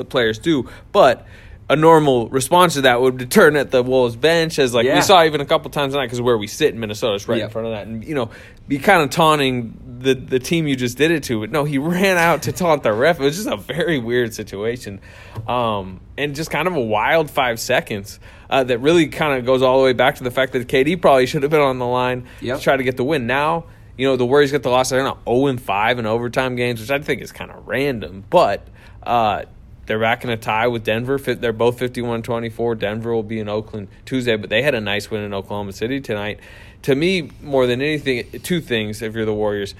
players 0.08 0.38
do, 0.38 0.68
but. 0.92 1.24
A 1.68 1.74
normal 1.74 2.28
response 2.28 2.74
to 2.74 2.82
that 2.82 3.00
would 3.00 3.16
be 3.16 3.26
turn 3.26 3.56
at 3.56 3.72
the 3.72 3.82
Wolves 3.82 4.14
bench, 4.14 4.58
as 4.60 4.72
like 4.72 4.86
Yeah. 4.86 4.94
we 4.94 5.00
saw 5.02 5.24
even 5.24 5.40
a 5.40 5.44
couple 5.44 5.68
times 5.70 5.94
tonight, 5.94 6.06
because 6.06 6.20
where 6.20 6.38
we 6.38 6.46
sit 6.46 6.72
in 6.72 6.78
Minnesota 6.78 7.14
is 7.14 7.26
right 7.26 7.40
in 7.40 7.50
front 7.50 7.66
of 7.66 7.72
that, 7.72 7.88
and 7.88 8.04
you 8.04 8.14
know, 8.14 8.30
be 8.68 8.78
kind 8.78 9.02
of 9.02 9.10
taunting 9.10 9.76
the 9.98 10.14
the 10.14 10.38
team 10.38 10.68
you 10.68 10.76
just 10.76 10.96
did 10.96 11.10
it 11.10 11.24
to. 11.24 11.40
But 11.40 11.50
no, 11.50 11.64
he 11.64 11.78
ran 11.94 12.18
out 12.18 12.42
to 12.42 12.52
taunt 12.52 12.84
the 12.84 12.92
ref. 12.92 13.18
It 13.18 13.24
was 13.24 13.34
just 13.34 13.48
a 13.48 13.56
very 13.56 13.98
weird 13.98 14.32
situation, 14.32 15.00
um, 15.48 16.00
and 16.16 16.36
just 16.36 16.50
kind 16.52 16.68
of 16.68 16.76
a 16.76 16.80
wild 16.80 17.30
five 17.32 17.58
seconds 17.58 18.20
uh, 18.48 18.62
that 18.62 18.78
really 18.78 19.08
kind 19.08 19.36
of 19.36 19.44
goes 19.44 19.60
all 19.60 19.78
the 19.78 19.84
way 19.84 19.92
back 19.92 20.14
to 20.16 20.22
the 20.24 20.30
fact 20.30 20.52
that 20.52 20.68
KD 20.68 21.00
probably 21.00 21.26
should 21.26 21.42
have 21.42 21.50
been 21.50 21.60
on 21.60 21.78
the 21.80 21.86
line 21.86 22.26
Yep. 22.42 22.58
to 22.58 22.62
try 22.62 22.76
to 22.76 22.84
get 22.84 22.96
the 22.96 23.02
win. 23.04 23.26
Now, 23.26 23.64
you 23.98 24.06
know, 24.06 24.14
the 24.16 24.24
Warriors 24.26 24.52
get 24.52 24.62
the 24.62 24.70
loss. 24.70 24.90
They're 24.90 25.02
now 25.02 25.18
zero 25.28 25.46
and 25.48 25.60
five 25.60 25.98
in 25.98 26.06
overtime 26.06 26.54
games, 26.54 26.80
which 26.80 26.92
I 26.92 27.00
think 27.00 27.22
is 27.22 27.32
kind 27.32 27.50
of 27.50 27.66
random, 27.66 28.22
but. 28.30 28.68
Uh, 29.02 29.44
they're 29.86 30.00
back 30.00 30.24
in 30.24 30.30
a 30.30 30.36
tie 30.36 30.66
with 30.66 30.84
Denver. 30.84 31.18
They're 31.18 31.52
both 31.52 31.78
51 31.78 32.22
24. 32.22 32.74
Denver 32.74 33.14
will 33.14 33.22
be 33.22 33.38
in 33.38 33.48
Oakland 33.48 33.88
Tuesday, 34.04 34.36
but 34.36 34.50
they 34.50 34.62
had 34.62 34.74
a 34.74 34.80
nice 34.80 35.10
win 35.10 35.22
in 35.22 35.32
Oklahoma 35.32 35.72
City 35.72 36.00
tonight. 36.00 36.40
To 36.82 36.94
me, 36.94 37.30
more 37.42 37.66
than 37.66 37.80
anything, 37.80 38.40
two 38.42 38.60
things 38.60 39.02
if 39.02 39.14
you're 39.14 39.24
the 39.24 39.34
Warriors. 39.34 39.74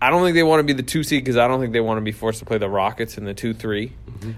I 0.00 0.10
don't 0.10 0.22
think 0.22 0.34
they 0.34 0.42
want 0.42 0.60
to 0.60 0.64
be 0.64 0.72
the 0.72 0.82
two 0.82 1.02
seed 1.02 1.22
because 1.22 1.36
I 1.36 1.46
don't 1.46 1.60
think 1.60 1.72
they 1.72 1.80
want 1.80 1.98
to 1.98 2.02
be 2.02 2.12
forced 2.12 2.38
to 2.38 2.46
play 2.46 2.58
the 2.58 2.70
Rockets 2.70 3.18
in 3.18 3.24
the 3.26 3.34
two-three. 3.34 3.92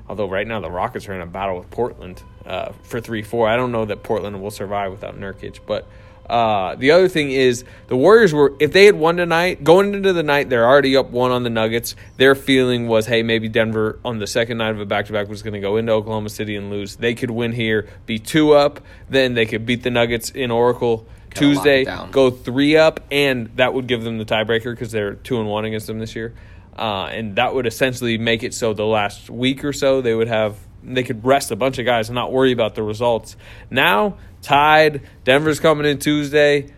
Although 0.09 0.29
right 0.29 0.47
now 0.47 0.61
the 0.61 0.71
Rockets 0.71 1.09
are 1.09 1.15
in 1.15 1.21
a 1.21 1.27
battle 1.27 1.57
with 1.59 1.71
Portland 1.71 2.23
uh, 2.45 2.73
for 2.83 3.01
three 3.01 3.23
four. 3.23 3.49
I 3.49 3.57
don't 3.57 3.71
know 3.73 3.85
that 3.85 4.03
Portland 4.03 4.43
will 4.43 4.51
survive 4.51 4.93
without 4.93 5.19
Nurkic, 5.19 5.61
but. 5.67 5.87
Uh, 6.29 6.75
the 6.75 6.91
other 6.91 7.09
thing 7.09 7.31
is 7.31 7.65
the 7.87 7.97
Warriors 7.97 8.33
were 8.35 8.55
if 8.59 8.73
they 8.73 8.85
had 8.85 8.97
won 8.97 9.17
tonight, 9.17 9.63
going 9.63 9.95
into 9.95 10.13
the 10.13 10.23
night, 10.23 10.49
they're 10.51 10.67
already 10.67 10.97
up 10.97 11.11
one 11.11 11.31
on 11.31 11.45
the 11.45 11.51
Nuggets. 11.51 11.95
Their 12.17 12.35
feeling 12.35 12.89
was, 12.89 13.07
hey, 13.07 13.23
maybe 13.23 13.49
Denver 13.49 13.99
on 14.05 14.19
the 14.19 14.27
second 14.27 14.59
night 14.59 14.71
of 14.71 14.81
a 14.81 14.87
back 14.87 15.07
to 15.07 15.13
back 15.13 15.29
was 15.29 15.43
going 15.43 15.55
to 15.55 15.61
go 15.61 15.77
into 15.77 15.93
Oklahoma 15.93 16.29
City 16.31 16.57
and 16.57 16.71
lose. 16.71 16.97
They 16.97 17.15
could 17.15 17.31
win 17.31 17.53
here, 17.53 17.89
be 18.07 18.19
two 18.19 18.53
up, 18.53 18.81
then 19.09 19.35
they 19.35 19.47
could 19.47 19.65
beat 19.67 19.83
the 19.83 19.91
Nuggets 19.91 20.31
in 20.31 20.51
Oracle 20.51 21.07
Kinda 21.31 21.55
Tuesday, 21.55 21.85
go 22.11 22.31
three 22.31 22.77
up, 22.77 23.01
and 23.11 23.51
that 23.57 23.75
would 23.75 23.87
give 23.87 24.03
them 24.03 24.19
the 24.19 24.25
tiebreaker 24.25 24.73
because 24.73 24.91
they're 24.91 25.15
two 25.15 25.39
and 25.39 25.49
one 25.49 25.65
against 25.65 25.87
them 25.87 25.99
this 25.99 26.17
year. 26.17 26.35
Uh, 26.77 27.07
and 27.07 27.37
that 27.37 27.55
would 27.55 27.67
essentially 27.67 28.19
make 28.19 28.43
it 28.43 28.53
so 28.53 28.75
the 28.75 28.85
last 28.85 29.31
week 29.31 29.65
or 29.65 29.73
so 29.73 30.03
they 30.03 30.15
would 30.15 30.29
have 30.29 30.59
they 30.95 31.03
could 31.03 31.25
rest 31.25 31.51
a 31.51 31.57
bunch 31.57 31.79
of 31.79 31.85
guys 31.85 32.09
and 32.09 32.15
not 32.15 32.33
worry 32.33 32.53
about 32.53 32.75
the 32.75 32.83
results. 32.83 33.37
Now 33.71 34.19
tied, 34.43 35.03
Denver's 35.25 35.61
coming 35.61 35.87
in 35.87 35.99
Tuesday, 35.99 36.73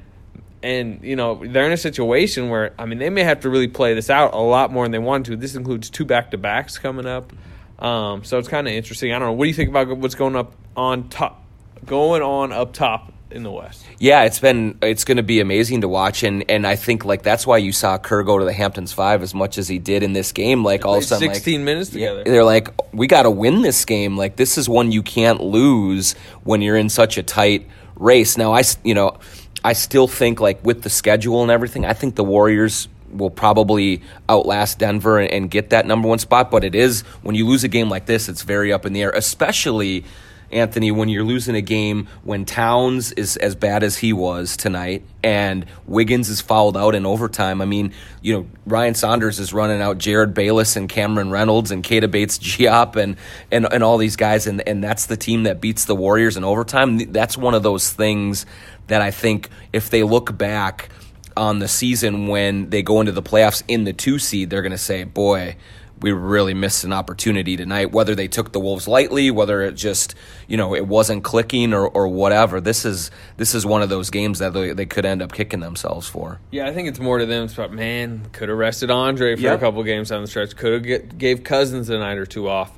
and 0.62 1.00
you 1.02 1.16
know 1.16 1.42
they're 1.44 1.66
in 1.66 1.72
a 1.72 1.76
situation 1.76 2.48
where 2.48 2.74
I 2.78 2.86
mean 2.86 2.98
they 2.98 3.10
may 3.10 3.22
have 3.22 3.40
to 3.40 3.50
really 3.50 3.68
play 3.68 3.94
this 3.94 4.10
out 4.10 4.34
a 4.34 4.38
lot 4.38 4.72
more 4.72 4.84
than 4.84 4.92
they 4.92 4.98
want 4.98 5.26
to. 5.26 5.36
This 5.36 5.54
includes 5.54 5.90
two 5.90 6.04
back 6.04 6.30
to 6.30 6.38
backs 6.38 6.78
coming 6.78 7.06
up, 7.06 7.32
um, 7.78 8.24
so 8.24 8.38
it's 8.38 8.48
kind 8.48 8.66
of 8.66 8.72
interesting. 8.72 9.12
I 9.12 9.18
don't 9.18 9.28
know. 9.28 9.32
What 9.32 9.44
do 9.44 9.48
you 9.48 9.54
think 9.54 9.70
about 9.70 9.96
what's 9.98 10.14
going 10.14 10.36
up 10.36 10.54
on 10.76 11.08
top, 11.08 11.44
going 11.84 12.22
on 12.22 12.52
up 12.52 12.72
top 12.72 13.12
in 13.30 13.42
the 13.42 13.50
West? 13.50 13.84
Yeah, 13.98 14.24
it's 14.24 14.38
been 14.38 14.78
it's 14.82 15.04
going 15.04 15.16
to 15.16 15.22
be 15.22 15.40
amazing 15.40 15.82
to 15.82 15.88
watch, 15.88 16.22
and 16.22 16.44
and 16.50 16.66
I 16.66 16.76
think 16.76 17.04
like 17.04 17.22
that's 17.22 17.46
why 17.46 17.58
you 17.58 17.72
saw 17.72 17.98
Kerr 17.98 18.22
go 18.22 18.38
to 18.38 18.44
the 18.44 18.52
Hamptons 18.52 18.92
Five 18.92 19.22
as 19.22 19.34
much 19.34 19.58
as 19.58 19.68
he 19.68 19.78
did 19.78 20.02
in 20.02 20.12
this 20.12 20.32
game. 20.32 20.64
Like 20.64 20.84
all 20.84 20.94
of 20.94 21.02
a 21.02 21.06
sudden, 21.06 21.28
like, 21.28 21.36
16 21.36 21.64
minutes 21.64 21.92
yeah, 21.92 22.10
together. 22.10 22.30
they're 22.30 22.44
like, 22.44 22.68
we 22.92 23.06
got 23.06 23.22
to 23.22 23.30
win 23.30 23.62
this 23.62 23.84
game. 23.84 24.16
Like 24.16 24.36
this 24.36 24.58
is 24.58 24.68
one 24.68 24.92
you 24.92 25.02
can't 25.02 25.42
lose 25.42 26.14
when 26.44 26.62
you're 26.62 26.76
in 26.76 26.88
such 26.88 27.18
a 27.18 27.22
tight 27.22 27.66
race. 27.96 28.36
Now 28.36 28.54
I 28.54 28.62
you 28.84 28.94
know 28.94 29.18
I 29.64 29.72
still 29.72 30.08
think 30.08 30.40
like 30.40 30.64
with 30.64 30.82
the 30.82 30.90
schedule 30.90 31.42
and 31.42 31.50
everything, 31.50 31.84
I 31.84 31.92
think 31.92 32.14
the 32.14 32.24
Warriors 32.24 32.88
will 33.10 33.30
probably 33.30 34.02
outlast 34.28 34.78
Denver 34.78 35.18
and, 35.18 35.30
and 35.30 35.50
get 35.50 35.70
that 35.70 35.86
number 35.86 36.08
one 36.08 36.18
spot. 36.18 36.50
But 36.50 36.64
it 36.64 36.74
is 36.74 37.02
when 37.22 37.34
you 37.34 37.46
lose 37.46 37.64
a 37.64 37.68
game 37.68 37.88
like 37.88 38.06
this, 38.06 38.28
it's 38.28 38.42
very 38.42 38.72
up 38.72 38.86
in 38.86 38.92
the 38.92 39.02
air, 39.02 39.10
especially. 39.10 40.04
Anthony, 40.50 40.90
when 40.90 41.08
you're 41.08 41.24
losing 41.24 41.54
a 41.54 41.60
game 41.60 42.08
when 42.24 42.44
Towns 42.44 43.12
is 43.12 43.36
as 43.36 43.54
bad 43.54 43.82
as 43.82 43.98
he 43.98 44.12
was 44.12 44.56
tonight 44.56 45.02
and 45.22 45.66
Wiggins 45.86 46.28
is 46.28 46.40
fouled 46.40 46.76
out 46.76 46.94
in 46.94 47.04
overtime. 47.04 47.60
I 47.60 47.64
mean, 47.64 47.92
you 48.22 48.34
know, 48.34 48.46
Ryan 48.66 48.94
Saunders 48.94 49.38
is 49.38 49.52
running 49.52 49.82
out 49.82 49.98
Jerryd 49.98 50.32
Bayless 50.32 50.76
and 50.76 50.88
Cameron 50.88 51.30
Reynolds 51.30 51.70
and 51.70 51.84
Keita 51.84 52.10
Bates 52.10 52.38
Diop 52.38 52.96
and, 52.96 53.16
and, 53.50 53.70
and 53.70 53.82
all 53.82 53.98
these 53.98 54.16
guys, 54.16 54.46
and, 54.46 54.66
and 54.66 54.82
that's 54.82 55.06
the 55.06 55.16
team 55.16 55.42
that 55.42 55.60
beats 55.60 55.84
the 55.84 55.94
Warriors 55.94 56.36
in 56.36 56.44
overtime. 56.44 56.98
That's 57.12 57.36
one 57.36 57.54
of 57.54 57.62
those 57.62 57.90
things 57.90 58.46
that 58.86 59.02
I 59.02 59.10
think 59.10 59.50
if 59.72 59.90
they 59.90 60.02
look 60.02 60.36
back 60.36 60.88
on 61.36 61.60
the 61.60 61.68
season 61.68 62.26
when 62.26 62.70
they 62.70 62.82
go 62.82 63.00
into 63.00 63.12
the 63.12 63.22
playoffs 63.22 63.62
in 63.68 63.84
the 63.84 63.92
two 63.92 64.18
seed, 64.18 64.50
they're 64.50 64.62
going 64.62 64.72
to 64.72 64.78
say, 64.78 65.04
boy, 65.04 65.56
we 66.00 66.12
really 66.12 66.54
missed 66.54 66.84
an 66.84 66.92
opportunity 66.92 67.56
tonight. 67.56 67.92
Whether 67.92 68.14
they 68.14 68.28
took 68.28 68.52
the 68.52 68.60
Wolves 68.60 68.86
lightly, 68.86 69.30
whether 69.30 69.62
it 69.62 69.72
just 69.72 70.14
you 70.46 70.56
know 70.56 70.74
it 70.74 70.86
wasn't 70.86 71.24
clicking 71.24 71.72
or, 71.72 71.86
or 71.88 72.08
whatever. 72.08 72.60
This 72.60 72.84
is 72.84 73.10
this 73.36 73.54
is 73.54 73.66
one 73.66 73.82
of 73.82 73.88
those 73.88 74.10
games 74.10 74.38
that 74.38 74.52
they, 74.52 74.72
they 74.72 74.86
could 74.86 75.04
end 75.04 75.22
up 75.22 75.32
kicking 75.32 75.60
themselves 75.60 76.08
for. 76.08 76.40
Yeah, 76.50 76.66
I 76.66 76.74
think 76.74 76.88
it's 76.88 77.00
more 77.00 77.18
to 77.18 77.26
them. 77.26 77.44
It's 77.44 77.54
about 77.54 77.72
man 77.72 78.28
could 78.32 78.48
have 78.48 78.58
rested 78.58 78.90
Andre 78.90 79.36
for 79.36 79.52
a 79.52 79.58
couple 79.58 79.82
games 79.82 80.10
down 80.10 80.22
the 80.22 80.28
stretch. 80.28 80.56
Could 80.56 80.84
have 80.84 81.18
gave 81.18 81.44
Cousins 81.44 81.90
a 81.90 81.98
night 81.98 82.18
or 82.18 82.26
two 82.26 82.48
off. 82.48 82.72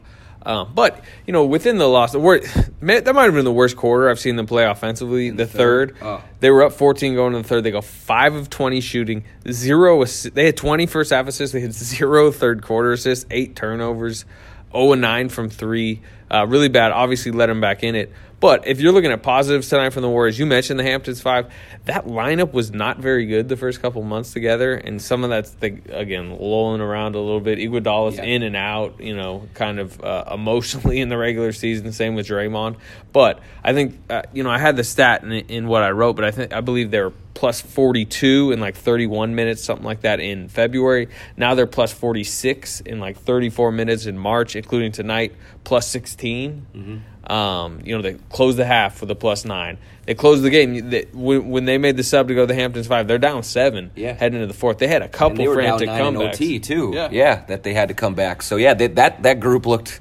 Um, 0.44 0.72
but 0.74 1.04
you 1.26 1.32
know, 1.32 1.44
within 1.44 1.76
the 1.78 1.86
loss, 1.86 2.12
the 2.12 2.18
wor- 2.18 2.40
man, 2.80 3.04
that 3.04 3.14
might 3.14 3.24
have 3.24 3.34
been 3.34 3.44
the 3.44 3.52
worst 3.52 3.76
quarter 3.76 4.08
I've 4.08 4.18
seen 4.18 4.36
them 4.36 4.46
play 4.46 4.64
offensively. 4.64 5.30
The 5.30 5.46
third, 5.46 5.96
Oh. 6.00 6.22
they 6.40 6.50
were 6.50 6.62
up 6.62 6.72
14 6.72 7.14
going 7.14 7.32
to 7.34 7.38
the 7.42 7.44
third. 7.48 7.64
They 7.64 7.70
go 7.70 7.82
five 7.82 8.34
of 8.34 8.48
20 8.48 8.80
shooting, 8.80 9.24
zero. 9.50 10.02
assi- 10.02 10.32
They 10.32 10.46
had 10.46 10.56
20 10.56 10.86
first 10.86 11.10
half 11.10 11.26
assists. 11.26 11.52
They 11.52 11.60
had 11.60 11.72
zero 11.74 12.30
third 12.30 12.62
quarter 12.62 12.92
assists, 12.92 13.26
eight 13.30 13.54
turnovers, 13.54 14.24
0 14.72 14.92
and 14.92 15.02
9 15.02 15.28
from 15.28 15.50
three. 15.50 16.00
Uh, 16.30 16.46
really 16.46 16.68
bad. 16.68 16.92
Obviously, 16.92 17.32
let 17.32 17.46
them 17.46 17.60
back 17.60 17.82
in 17.82 17.94
it. 17.94 18.10
But 18.40 18.66
if 18.66 18.80
you're 18.80 18.92
looking 18.92 19.12
at 19.12 19.22
positives 19.22 19.68
tonight 19.68 19.90
from 19.90 20.00
the 20.00 20.08
Warriors, 20.08 20.38
you 20.38 20.46
mentioned 20.46 20.80
the 20.80 20.84
Hamptons 20.84 21.20
five. 21.20 21.52
That 21.84 22.06
lineup 22.06 22.52
was 22.52 22.72
not 22.72 22.98
very 22.98 23.26
good 23.26 23.50
the 23.50 23.56
first 23.56 23.82
couple 23.82 24.02
months 24.02 24.32
together, 24.32 24.74
and 24.74 25.00
some 25.00 25.24
of 25.24 25.30
that's 25.30 25.50
the, 25.50 25.78
again 25.90 26.30
lolling 26.38 26.80
around 26.80 27.16
a 27.16 27.20
little 27.20 27.40
bit. 27.40 27.58
Iguodala's 27.58 28.16
Yeah. 28.16 28.24
in 28.24 28.42
and 28.42 28.56
out, 28.56 28.98
you 28.98 29.14
know, 29.14 29.46
kind 29.52 29.78
of 29.78 30.02
uh, 30.02 30.24
emotionally 30.32 31.00
in 31.00 31.10
the 31.10 31.18
regular 31.18 31.52
season. 31.52 31.92
Same 31.92 32.14
with 32.14 32.26
Draymond. 32.28 32.76
But 33.12 33.40
I 33.62 33.74
think 33.74 33.98
uh, 34.08 34.22
you 34.32 34.42
know 34.42 34.50
I 34.50 34.58
had 34.58 34.74
the 34.76 34.84
stat 34.84 35.22
in, 35.22 35.32
in 35.32 35.66
what 35.68 35.82
I 35.82 35.90
wrote, 35.90 36.16
but 36.16 36.24
I 36.24 36.30
think 36.30 36.54
I 36.54 36.62
believe 36.62 36.90
they 36.90 37.00
were 37.00 37.12
plus 37.34 37.60
42 37.60 38.52
in 38.52 38.60
like 38.60 38.76
31 38.76 39.34
minutes, 39.34 39.62
something 39.62 39.84
like 39.84 40.02
that 40.02 40.20
in 40.20 40.48
February. 40.48 41.08
Now 41.36 41.54
they're 41.54 41.66
plus 41.66 41.92
46 41.92 42.80
in 42.80 43.00
like 43.00 43.16
34 43.18 43.72
minutes 43.72 44.06
in 44.06 44.18
March, 44.18 44.56
including 44.56 44.92
tonight, 44.92 45.34
plus 45.64 45.86
16. 45.88 46.66
Mm-hmm. 46.74 47.32
Um, 47.32 47.80
you 47.84 47.94
know, 47.94 48.02
they 48.02 48.14
closed 48.30 48.58
the 48.58 48.64
half 48.64 49.00
with 49.00 49.10
a 49.10 49.14
plus 49.14 49.44
nine. 49.44 49.78
They 50.06 50.14
closed 50.14 50.42
the 50.42 50.50
game. 50.50 50.90
They, 50.90 51.06
when, 51.12 51.48
when 51.50 51.64
they 51.64 51.78
made 51.78 51.96
the 51.96 52.02
sub 52.02 52.26
to 52.28 52.34
go 52.34 52.42
to 52.42 52.46
the 52.46 52.54
Hamptons 52.54 52.88
five, 52.88 53.06
they're 53.06 53.18
down 53.18 53.44
seven. 53.44 53.92
Yeah. 53.94 54.14
heading 54.14 54.40
into 54.40 54.52
the 54.52 54.58
fourth. 54.58 54.78
They 54.78 54.88
had 54.88 55.02
a 55.02 55.08
couple 55.08 55.32
And 55.32 55.38
they 55.38 55.48
were 55.48 55.60
down 55.60 55.78
frantic 55.78 55.88
comebacks. 55.90 56.34
OT 56.34 56.58
too. 56.58 56.90
Yeah. 56.92 57.08
Yeah. 57.12 57.44
that 57.46 57.62
they 57.62 57.72
had 57.72 57.88
to 57.88 57.94
come 57.94 58.14
back. 58.14 58.42
So 58.42 58.56
yeah, 58.56 58.74
they, 58.74 58.88
that 58.88 59.22
that 59.22 59.38
group 59.38 59.66
looked 59.66 60.00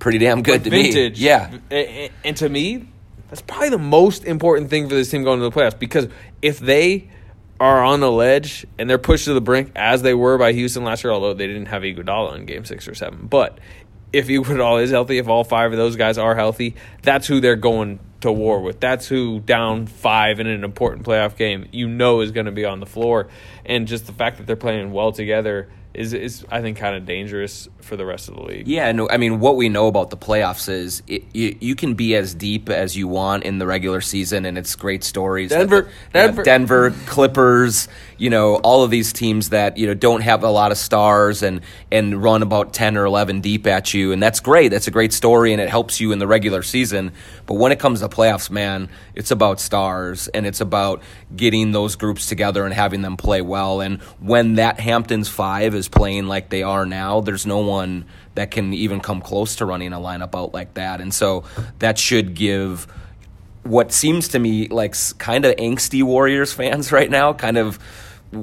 pretty 0.00 0.18
damn 0.18 0.42
good 0.42 0.64
to 0.64 0.70
vintage. 0.70 1.20
me. 1.20 1.24
Yeah, 1.24 2.10
And 2.24 2.36
to 2.38 2.48
me, 2.48 2.88
that's 3.28 3.42
probably 3.42 3.70
the 3.70 3.78
most 3.78 4.24
important 4.24 4.70
thing 4.70 4.88
for 4.88 4.94
this 4.94 5.10
team 5.10 5.24
going 5.24 5.40
to 5.40 5.44
the 5.44 5.50
playoffs 5.50 5.78
because 5.78 6.08
if 6.42 6.58
they 6.58 7.08
are 7.58 7.82
on 7.82 8.00
the 8.00 8.10
ledge 8.10 8.66
and 8.78 8.88
they're 8.88 8.98
pushed 8.98 9.24
to 9.24 9.34
the 9.34 9.40
brink 9.40 9.72
as 9.74 10.02
they 10.02 10.14
were 10.14 10.38
by 10.38 10.52
Houston 10.52 10.84
last 10.84 11.02
year, 11.02 11.12
although 11.12 11.34
they 11.34 11.46
didn't 11.46 11.66
have 11.66 11.82
Iguodala 11.82 12.36
in 12.36 12.46
game 12.46 12.64
six 12.64 12.86
or 12.86 12.94
seven. 12.94 13.26
But 13.26 13.58
if 14.12 14.28
Iguodala 14.28 14.82
is 14.82 14.90
healthy, 14.90 15.18
if 15.18 15.28
all 15.28 15.44
five 15.44 15.72
of 15.72 15.78
those 15.78 15.96
guys 15.96 16.18
are 16.18 16.34
healthy, 16.34 16.76
that's 17.02 17.26
who 17.26 17.40
they're 17.40 17.56
going 17.56 17.98
to 18.20 18.32
war 18.32 18.60
with. 18.60 18.80
That's 18.80 19.06
who 19.08 19.40
down 19.40 19.86
five 19.86 20.40
in 20.40 20.46
an 20.46 20.64
important 20.64 21.06
playoff 21.06 21.36
game 21.36 21.68
you 21.72 21.88
know 21.88 22.20
is 22.20 22.30
going 22.30 22.46
to 22.46 22.52
be 22.52 22.64
on 22.64 22.80
the 22.80 22.86
floor. 22.86 23.28
And 23.64 23.86
just 23.88 24.06
the 24.06 24.12
fact 24.12 24.38
that 24.38 24.46
they're 24.46 24.56
playing 24.56 24.92
well 24.92 25.12
together 25.12 25.68
is, 25.96 26.12
is 26.12 26.44
I 26.50 26.60
think, 26.60 26.76
kind 26.78 26.94
of 26.94 27.04
dangerous 27.06 27.68
for 27.80 27.96
the 27.96 28.04
rest 28.06 28.28
of 28.28 28.34
the 28.36 28.42
league. 28.42 28.68
Yeah, 28.68 28.92
no, 28.92 29.08
I 29.08 29.16
mean, 29.16 29.40
what 29.40 29.56
we 29.56 29.68
know 29.68 29.86
about 29.86 30.10
the 30.10 30.16
playoffs 30.16 30.68
is 30.68 31.02
it, 31.06 31.24
you, 31.32 31.56
you 31.60 31.74
can 31.74 31.94
be 31.94 32.14
as 32.14 32.34
deep 32.34 32.68
as 32.68 32.96
you 32.96 33.08
want 33.08 33.44
in 33.44 33.58
the 33.58 33.66
regular 33.66 34.00
season, 34.00 34.44
and 34.44 34.58
it's 34.58 34.74
great 34.76 35.02
stories. 35.04 35.50
Denver- 35.50 35.88
That 36.12 36.12
the- 36.12 36.18
yeah, 36.18 36.24
Denver- 36.44 36.90
Denver, 36.90 36.90
Clippers, 37.06 37.88
you 38.18 38.30
know, 38.30 38.56
all 38.56 38.82
of 38.84 38.90
these 38.90 39.12
teams 39.12 39.50
that 39.50 39.76
you 39.76 39.86
know 39.86 39.94
don't 39.94 40.20
have 40.20 40.44
a 40.44 40.50
lot 40.50 40.70
of 40.72 40.78
stars 40.78 41.42
and 41.42 41.60
and 41.90 42.22
run 42.22 42.42
about 42.42 42.72
ten 42.72 42.96
or 42.96 43.04
eleven 43.04 43.40
deep 43.40 43.66
at 43.66 43.92
you, 43.94 44.12
and 44.12 44.22
that's 44.22 44.40
great. 44.40 44.68
That's 44.68 44.86
a 44.86 44.90
great 44.90 45.12
story, 45.12 45.52
and 45.52 45.60
it 45.60 45.68
helps 45.68 46.00
you 46.00 46.12
in 46.12 46.18
the 46.18 46.26
regular 46.26 46.62
season. 46.62 47.12
But 47.46 47.54
when 47.54 47.72
it 47.72 47.78
comes 47.78 48.00
to 48.00 48.08
playoffs, 48.08 48.50
man, 48.50 48.88
it's 49.14 49.30
about 49.30 49.60
stars, 49.60 50.28
and 50.28 50.46
it's 50.46 50.60
about 50.60 51.02
getting 51.34 51.72
those 51.72 51.96
groups 51.96 52.26
together 52.26 52.64
and 52.64 52.74
having 52.74 53.02
them 53.02 53.16
play 53.16 53.40
well. 53.40 53.80
And 53.80 54.00
when 54.20 54.54
that 54.54 54.78
Hamptons 54.80 55.28
five 55.28 55.74
is 55.74 55.85
playing 55.88 56.26
like 56.26 56.50
they 56.50 56.62
are 56.62 56.86
now, 56.86 57.20
there's 57.20 57.46
no 57.46 57.58
one 57.58 58.04
that 58.34 58.50
can 58.50 58.72
even 58.74 59.00
come 59.00 59.20
close 59.20 59.56
to 59.56 59.66
running 59.66 59.92
a 59.92 59.98
lineup 59.98 60.34
out 60.38 60.52
like 60.52 60.74
that. 60.74 61.00
And 61.00 61.12
so 61.12 61.44
that 61.78 61.98
should 61.98 62.34
give 62.34 62.86
what 63.62 63.92
seems 63.92 64.28
to 64.28 64.38
me 64.38 64.68
like 64.68 64.94
kind 65.18 65.44
of 65.44 65.56
angsty 65.56 66.02
Warriors 66.02 66.52
fans 66.52 66.92
right 66.98 67.10
now, 67.10 67.32
kind 67.32 67.58
of. 67.58 67.78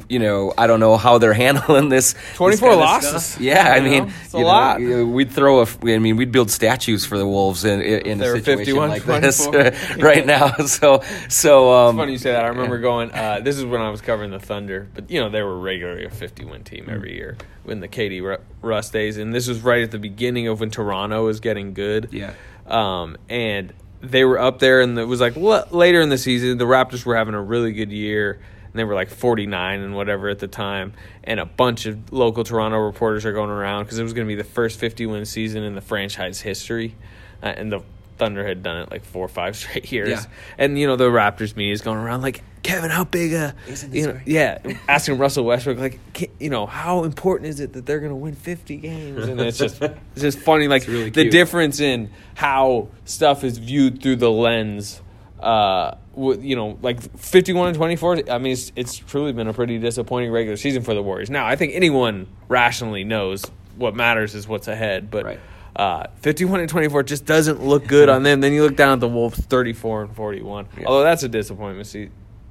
You 0.10 0.20
know, 0.20 0.54
I 0.58 0.68
don't 0.68 0.80
know 0.80 0.98
how 0.98 1.18
they're 1.18 1.34
handling 1.46 1.90
this. 1.90 2.16
24 2.36 2.70
kind 2.70 2.80
losses. 2.80 3.40
Yeah, 3.40 3.72
I 3.72 3.80
mean, 3.80 4.12
a 4.34 4.38
know, 4.40 4.46
lot. 4.46 4.80
we'd 4.80 5.32
throw 5.32 5.62
a. 5.62 5.68
I 5.84 6.00
mean, 6.00 6.16
we'd 6.18 6.32
build 6.32 6.50
statues 6.52 7.06
for 7.06 7.18
the 7.18 7.28
Wolves 7.28 7.66
in, 7.66 7.82
in, 7.82 8.02
in 8.08 8.22
a 8.22 8.26
situation 8.26 8.58
51, 8.58 8.90
like 8.90 9.22
this 9.22 9.48
right 10.00 10.26
now. 10.26 10.54
So, 10.66 11.04
so 11.30 11.72
um, 11.72 11.98
funny 11.98 12.14
you 12.14 12.18
say 12.18 12.32
that. 12.32 12.44
I 12.44 12.48
remember 12.48 12.80
going. 12.80 13.12
Uh, 13.12 13.42
this 13.42 13.58
is 13.58 13.66
when 13.66 13.82
I 13.82 13.90
was 13.90 14.02
covering 14.02 14.32
the 14.32 14.40
Thunder, 14.40 14.88
but 14.94 15.12
you 15.12 15.20
know 15.20 15.30
they 15.30 15.42
were 15.44 15.60
regularly 15.60 16.06
a 16.06 16.10
fifty-win 16.10 16.64
team 16.64 16.88
every 16.90 17.16
year 17.16 17.38
in 17.68 17.80
the 17.80 17.88
KD 17.88 18.22
Ru- 18.22 18.38
Russ 18.62 18.90
days, 18.90 19.18
and 19.18 19.34
this 19.34 19.48
was 19.48 19.62
right 19.62 19.84
at 19.84 19.92
the 19.92 20.00
beginning 20.00 20.48
of 20.48 20.60
when 20.60 20.70
Toronto 20.72 21.26
was 21.26 21.40
getting 21.40 21.74
good. 21.74 22.10
Yeah. 22.12 22.34
Um, 22.66 23.18
and 23.30 23.74
they 24.02 24.26
were 24.26 24.40
up 24.40 24.60
there, 24.60 24.82
and 24.82 24.98
it 24.98 25.06
was 25.06 25.22
like 25.22 25.38
l- 25.38 25.68
later 25.72 26.02
in 26.02 26.10
the 26.10 26.18
season, 26.18 26.58
the 26.58 26.66
Raptors 26.66 27.06
were 27.06 27.16
having 27.16 27.34
a 27.36 27.42
really 27.42 27.72
good 27.74 27.92
year. 27.92 28.40
And 28.74 28.80
they 28.80 28.84
were 28.84 28.96
like 28.96 29.10
49 29.10 29.82
and 29.82 29.96
whatever 29.96 30.30
at 30.30 30.40
the 30.40 30.48
time. 30.48 30.94
And 31.24 31.40
a 31.40 31.46
bunch 31.46 31.86
of 31.86 32.12
local 32.12 32.44
Toronto 32.44 32.80
reporters 32.80 33.24
are 33.26 33.32
going 33.34 33.52
around 33.52 33.84
because 33.84 34.00
it 34.00 34.04
was 34.04 34.14
going 34.14 34.28
to 34.28 34.32
be 34.32 34.36
the 34.36 34.44
first 34.44 34.80
50 34.80 35.06
win 35.06 35.26
season 35.26 35.62
in 35.64 35.76
the 35.76 35.82
franchise 35.82 36.42
history. 36.42 36.96
Uh, 37.44 37.48
and 37.56 37.72
the 37.72 37.82
Thunder 38.18 38.48
had 38.48 38.64
done 38.64 38.78
it 38.78 38.92
like 38.92 39.04
four 39.06 39.26
or 39.26 39.30
five 39.30 39.56
straight 39.58 39.92
years. 39.92 40.10
Yeah. 40.10 40.26
And 40.58 40.78
you 40.80 40.88
know 40.88 40.96
the 40.96 41.10
Raptors 41.10 41.56
media 41.56 41.74
is 41.74 41.82
going 41.82 41.98
around 41.98 42.22
like 42.22 42.44
Kevin, 42.64 42.90
how 42.92 43.04
big 43.04 43.34
a 43.34 43.54
Isn't 43.68 43.92
this 43.92 44.00
you 44.00 44.08
know 44.08 44.14
great? 44.14 44.28
yeah 44.28 44.58
asking 44.88 45.18
Russell 45.18 45.44
Westbrook 45.44 45.78
like 45.78 46.00
"Ca- 46.14 46.32
you 46.40 46.50
know 46.50 46.66
how 46.66 47.04
important 47.04 47.50
is 47.50 47.60
it 47.60 47.74
that 47.74 47.86
they're 47.86 48.00
going 48.00 48.12
to 48.12 48.16
win 48.16 48.36
fifty 48.36 48.78
games 48.78 49.28
and 49.28 49.42
it's 49.42 49.58
just 49.58 49.82
it's 49.82 50.22
just 50.22 50.40
funny 50.40 50.68
like 50.70 50.88
really 50.88 51.10
the 51.10 51.30
difference 51.30 51.80
in 51.82 52.10
how 52.36 52.88
stuff 53.04 53.44
is 53.44 53.58
viewed 53.58 54.02
through 54.02 54.16
the 54.16 54.32
lens. 54.32 55.02
Uh, 55.44 55.98
with, 56.16 56.44
you 56.44 56.56
know, 56.56 56.78
like 56.82 57.02
fifty-one 57.18 57.68
and 57.70 57.76
twenty-four. 57.78 58.30
I 58.32 58.38
mean, 58.38 58.54
it's, 58.54 58.72
it's 58.76 58.96
truly 58.96 59.34
been 59.34 59.48
a 59.48 59.54
pretty 59.54 59.78
disappointing 59.80 60.32
regular 60.32 60.56
season 60.58 60.84
for 60.84 60.94
the 60.94 61.02
Warriors. 61.04 61.30
Now, 61.30 61.46
I 61.46 61.56
think 61.56 61.74
anyone 61.76 62.28
rationally 62.48 63.04
knows 63.04 63.44
what 63.76 63.96
matters 63.96 64.36
is 64.36 64.48
what's 64.48 64.68
ahead, 64.68 65.10
but 65.12 65.26
Right. 65.26 65.40
uh, 65.76 66.08
51 66.22 66.60
and 66.62 66.70
24 66.70 67.04
just 67.04 67.26
doesn't 67.26 67.62
look 67.64 67.88
good 67.88 68.08
on 68.08 68.24
them. 68.24 68.40
Then 68.42 68.54
you 68.54 68.64
look 68.64 68.76
down 68.78 68.94
at 68.94 69.00
the 69.00 69.08
Wolves, 69.10 69.40
34 69.40 70.04
and 70.04 70.16
41. 70.16 70.68
Yeah. 70.80 70.86
Although 70.86 71.04
that's 71.04 71.24
a 71.24 71.30
disappointment, 71.30 71.88
se- 71.88 72.10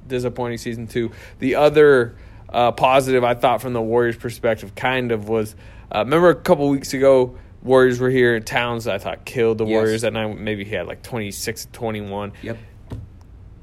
disappointing 0.08 0.58
season 0.58 0.86
two. 0.88 1.12
The 1.38 1.54
other 1.54 2.16
uh, 2.50 2.72
positive 2.72 3.22
I 3.24 3.34
thought 3.34 3.62
from 3.62 3.72
the 3.72 3.80
Warriors' 3.80 4.16
perspective 4.16 4.74
kind 4.74 5.12
of 5.12 5.28
was, 5.28 5.54
uh, 5.94 6.00
remember 6.00 6.28
a 6.30 6.34
couple 6.34 6.68
weeks 6.68 6.92
ago, 6.92 7.36
Warriors 7.62 8.00
were 8.00 8.10
here. 8.10 8.34
In 8.34 8.42
towns 8.42 8.88
I 8.88 8.98
thought 8.98 9.24
killed 9.24 9.58
the 9.58 9.64
Yes. 9.64 9.70
Warriors 9.72 10.00
that 10.02 10.12
night. 10.12 10.36
Maybe 10.36 10.64
he 10.64 10.74
had 10.74 10.88
like 10.88 11.02
26, 11.04 11.68
21 11.72 12.32
Yep. 12.42 12.58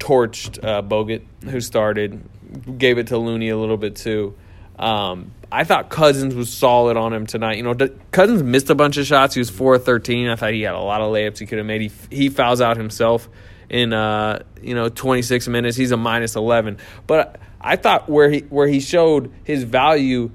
Torched 0.00 0.64
uh, 0.64 0.82
Bogut, 0.82 1.22
who 1.44 1.60
started, 1.60 2.20
gave 2.76 2.98
it 2.98 3.08
to 3.08 3.18
Looney 3.18 3.50
a 3.50 3.56
little 3.56 3.76
bit 3.76 3.94
too. 3.94 4.34
Um, 4.78 5.32
I 5.52 5.64
thought 5.64 5.90
Cousins 5.90 6.34
was 6.34 6.50
solid 6.52 6.96
on 6.96 7.12
him 7.12 7.26
tonight. 7.26 7.58
You 7.58 7.62
know, 7.62 7.74
D- 7.74 7.90
Cousins 8.12 8.42
missed 8.42 8.70
a 8.70 8.74
bunch 8.74 8.96
of 8.96 9.06
shots. 9.06 9.34
He 9.34 9.40
was 9.40 9.50
four 9.50 9.78
thirteen. 9.78 10.28
I 10.28 10.36
thought 10.36 10.52
he 10.52 10.62
had 10.62 10.74
a 10.74 10.80
lot 10.80 11.00
of 11.00 11.12
layups 11.12 11.38
he 11.38 11.46
could 11.46 11.58
have 11.58 11.66
made. 11.66 11.82
He 11.82 11.90
he 12.10 12.28
fouls 12.28 12.60
out 12.60 12.76
himself 12.76 13.28
in 13.68 13.92
uh, 13.92 14.42
you 14.62 14.74
know 14.74 14.88
twenty 14.88 15.22
six 15.22 15.46
minutes. 15.48 15.76
He's 15.76 15.90
a 15.90 15.96
minus 15.96 16.34
eleven. 16.34 16.78
But 17.06 17.38
I 17.60 17.76
thought 17.76 18.08
where 18.08 18.30
he 18.30 18.40
where 18.40 18.68
he 18.68 18.80
showed 18.80 19.32
his 19.44 19.64
value. 19.64 20.30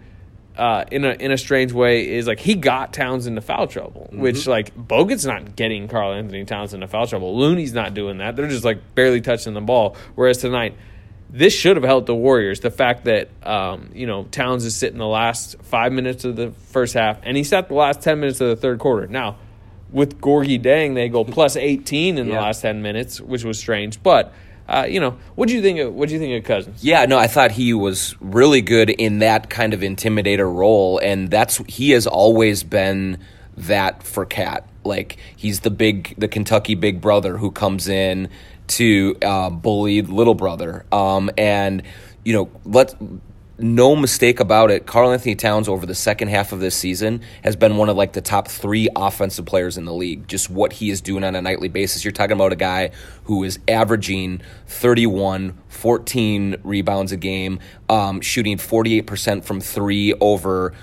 Uh, 0.58 0.86
in 0.90 1.04
a 1.04 1.12
in 1.12 1.32
a 1.34 1.38
strange 1.38 1.74
way, 1.74 2.10
is 2.16 2.28
like 2.28 2.40
he 2.40 2.56
got 2.56 2.94
Towns 2.94 3.28
into 3.28 3.42
foul 3.42 3.68
trouble, 3.68 4.08
which 4.14 4.48
like 4.48 4.74
Bogut's 4.74 5.26
not 5.26 5.58
getting 5.58 5.90
Karl-Anthony 5.90 6.46
Towns 6.46 6.74
into 6.74 6.88
foul 6.88 7.08
trouble. 7.08 7.38
Looney's 7.38 7.74
not 7.74 7.94
doing 7.94 8.20
that. 8.20 8.38
They're 8.38 8.48
just 8.48 8.64
like 8.64 8.96
barely 8.96 9.20
touching 9.20 9.54
the 9.54 9.60
ball. 9.60 9.98
Whereas 10.16 10.38
tonight, 10.38 10.78
this 11.30 11.54
should 11.54 11.76
have 11.76 11.84
helped 11.84 12.08
the 12.08 12.16
Warriors. 12.16 12.62
The 12.62 12.72
fact 12.72 13.04
that 13.04 13.28
um, 13.44 13.90
you 13.94 14.08
know 14.08 14.24
Towns 14.32 14.64
is 14.64 14.78
sitting 14.78 14.98
the 14.98 15.06
last 15.06 15.58
five 15.64 15.92
minutes 15.92 16.24
of 16.24 16.38
the 16.38 16.52
first 16.52 16.94
half, 16.94 17.20
and 17.24 17.36
he 17.36 17.44
sat 17.44 17.68
the 17.68 17.74
last 17.74 18.02
ten 18.02 18.22
minutes 18.22 18.40
of 18.40 18.48
the 18.48 18.56
third 18.56 18.80
quarter. 18.80 19.08
Now, 19.08 19.36
with 19.92 20.22
Gorgui 20.22 20.62
Dieng, 20.62 20.96
they 20.96 21.10
go 21.10 21.26
plus 21.26 21.58
eighteen 21.58 22.18
in 22.18 22.30
the 22.30 22.36
last 22.36 22.62
ten 22.62 22.82
minutes, 22.82 23.20
which 23.20 23.44
was 23.44 23.60
strange. 23.60 24.02
But 24.02 24.34
uh, 24.68 24.86
you 24.90 25.00
know, 25.00 25.18
what 25.36 25.48
do 25.48 25.56
you 25.56 25.62
think? 25.62 25.80
Of, 25.80 25.94
what 25.94 26.10
do 26.10 26.16
you 26.16 26.20
think 26.20 26.38
of 26.38 26.48
Cousins? 26.48 26.84
Yeah, 26.84 27.06
no, 27.06 27.18
I 27.18 27.28
thought 27.28 27.52
he 27.52 27.74
was 27.74 28.16
really 28.20 28.62
good 28.62 28.90
in 28.90 29.20
that 29.20 29.50
kind 29.50 29.74
of 29.74 29.82
intimidator 29.82 30.52
role, 30.52 30.98
and 31.00 31.30
that's 31.30 31.58
he 31.68 31.92
has 31.92 32.08
always 32.08 32.64
been 32.64 33.20
that 33.58 34.02
for 34.02 34.26
KAT. 34.26 34.68
Like 34.84 35.18
he's 35.36 35.62
the 35.62 35.70
big, 35.70 36.16
the 36.18 36.28
Kentucky 36.28 36.76
big 36.76 37.00
brother 37.00 37.38
who 37.38 37.52
comes 37.52 37.88
in 37.88 38.30
to 38.68 39.16
uh, 39.22 39.52
bully 39.52 40.02
little 40.02 40.36
brother, 40.36 40.86
um, 40.92 41.30
and 41.38 41.84
you 42.24 42.34
know, 42.34 42.50
let 42.66 42.96
no 43.58 43.96
mistake 43.96 44.40
about 44.40 44.70
it. 44.72 44.86
Karl-Anthony 44.86 45.36
Towns 45.36 45.68
over 45.70 45.86
the 45.86 45.96
second 45.96 46.28
half 46.28 46.52
of 46.52 46.60
this 46.60 46.76
season 46.76 47.22
has 47.44 47.56
been 47.56 47.78
one 47.78 47.90
of 47.90 47.96
like 47.96 48.14
the 48.14 48.22
top 48.22 48.48
three 48.48 48.90
offensive 48.96 49.46
players 49.46 49.78
in 49.78 49.86
the 49.86 49.94
league. 49.94 50.28
Just 50.28 50.50
what 50.50 50.74
he 50.74 50.90
is 50.90 51.02
doing 51.02 51.24
on 51.24 51.36
a 51.36 51.42
nightly 51.42 51.70
basis. 51.70 52.04
You're 52.04 52.12
talking 52.12 52.34
about 52.34 52.52
a 52.52 52.58
guy 52.58 52.92
who 53.26 53.44
is 53.44 53.60
averaging 53.68 54.42
31, 54.68 55.58
14 55.70 56.58
rebounds 56.64 57.12
a 57.12 57.18
game, 57.18 57.60
um, 57.90 58.22
shooting 58.22 58.58
48% 58.58 59.44
from 59.44 59.62
three 59.62 60.14
over 60.20 60.74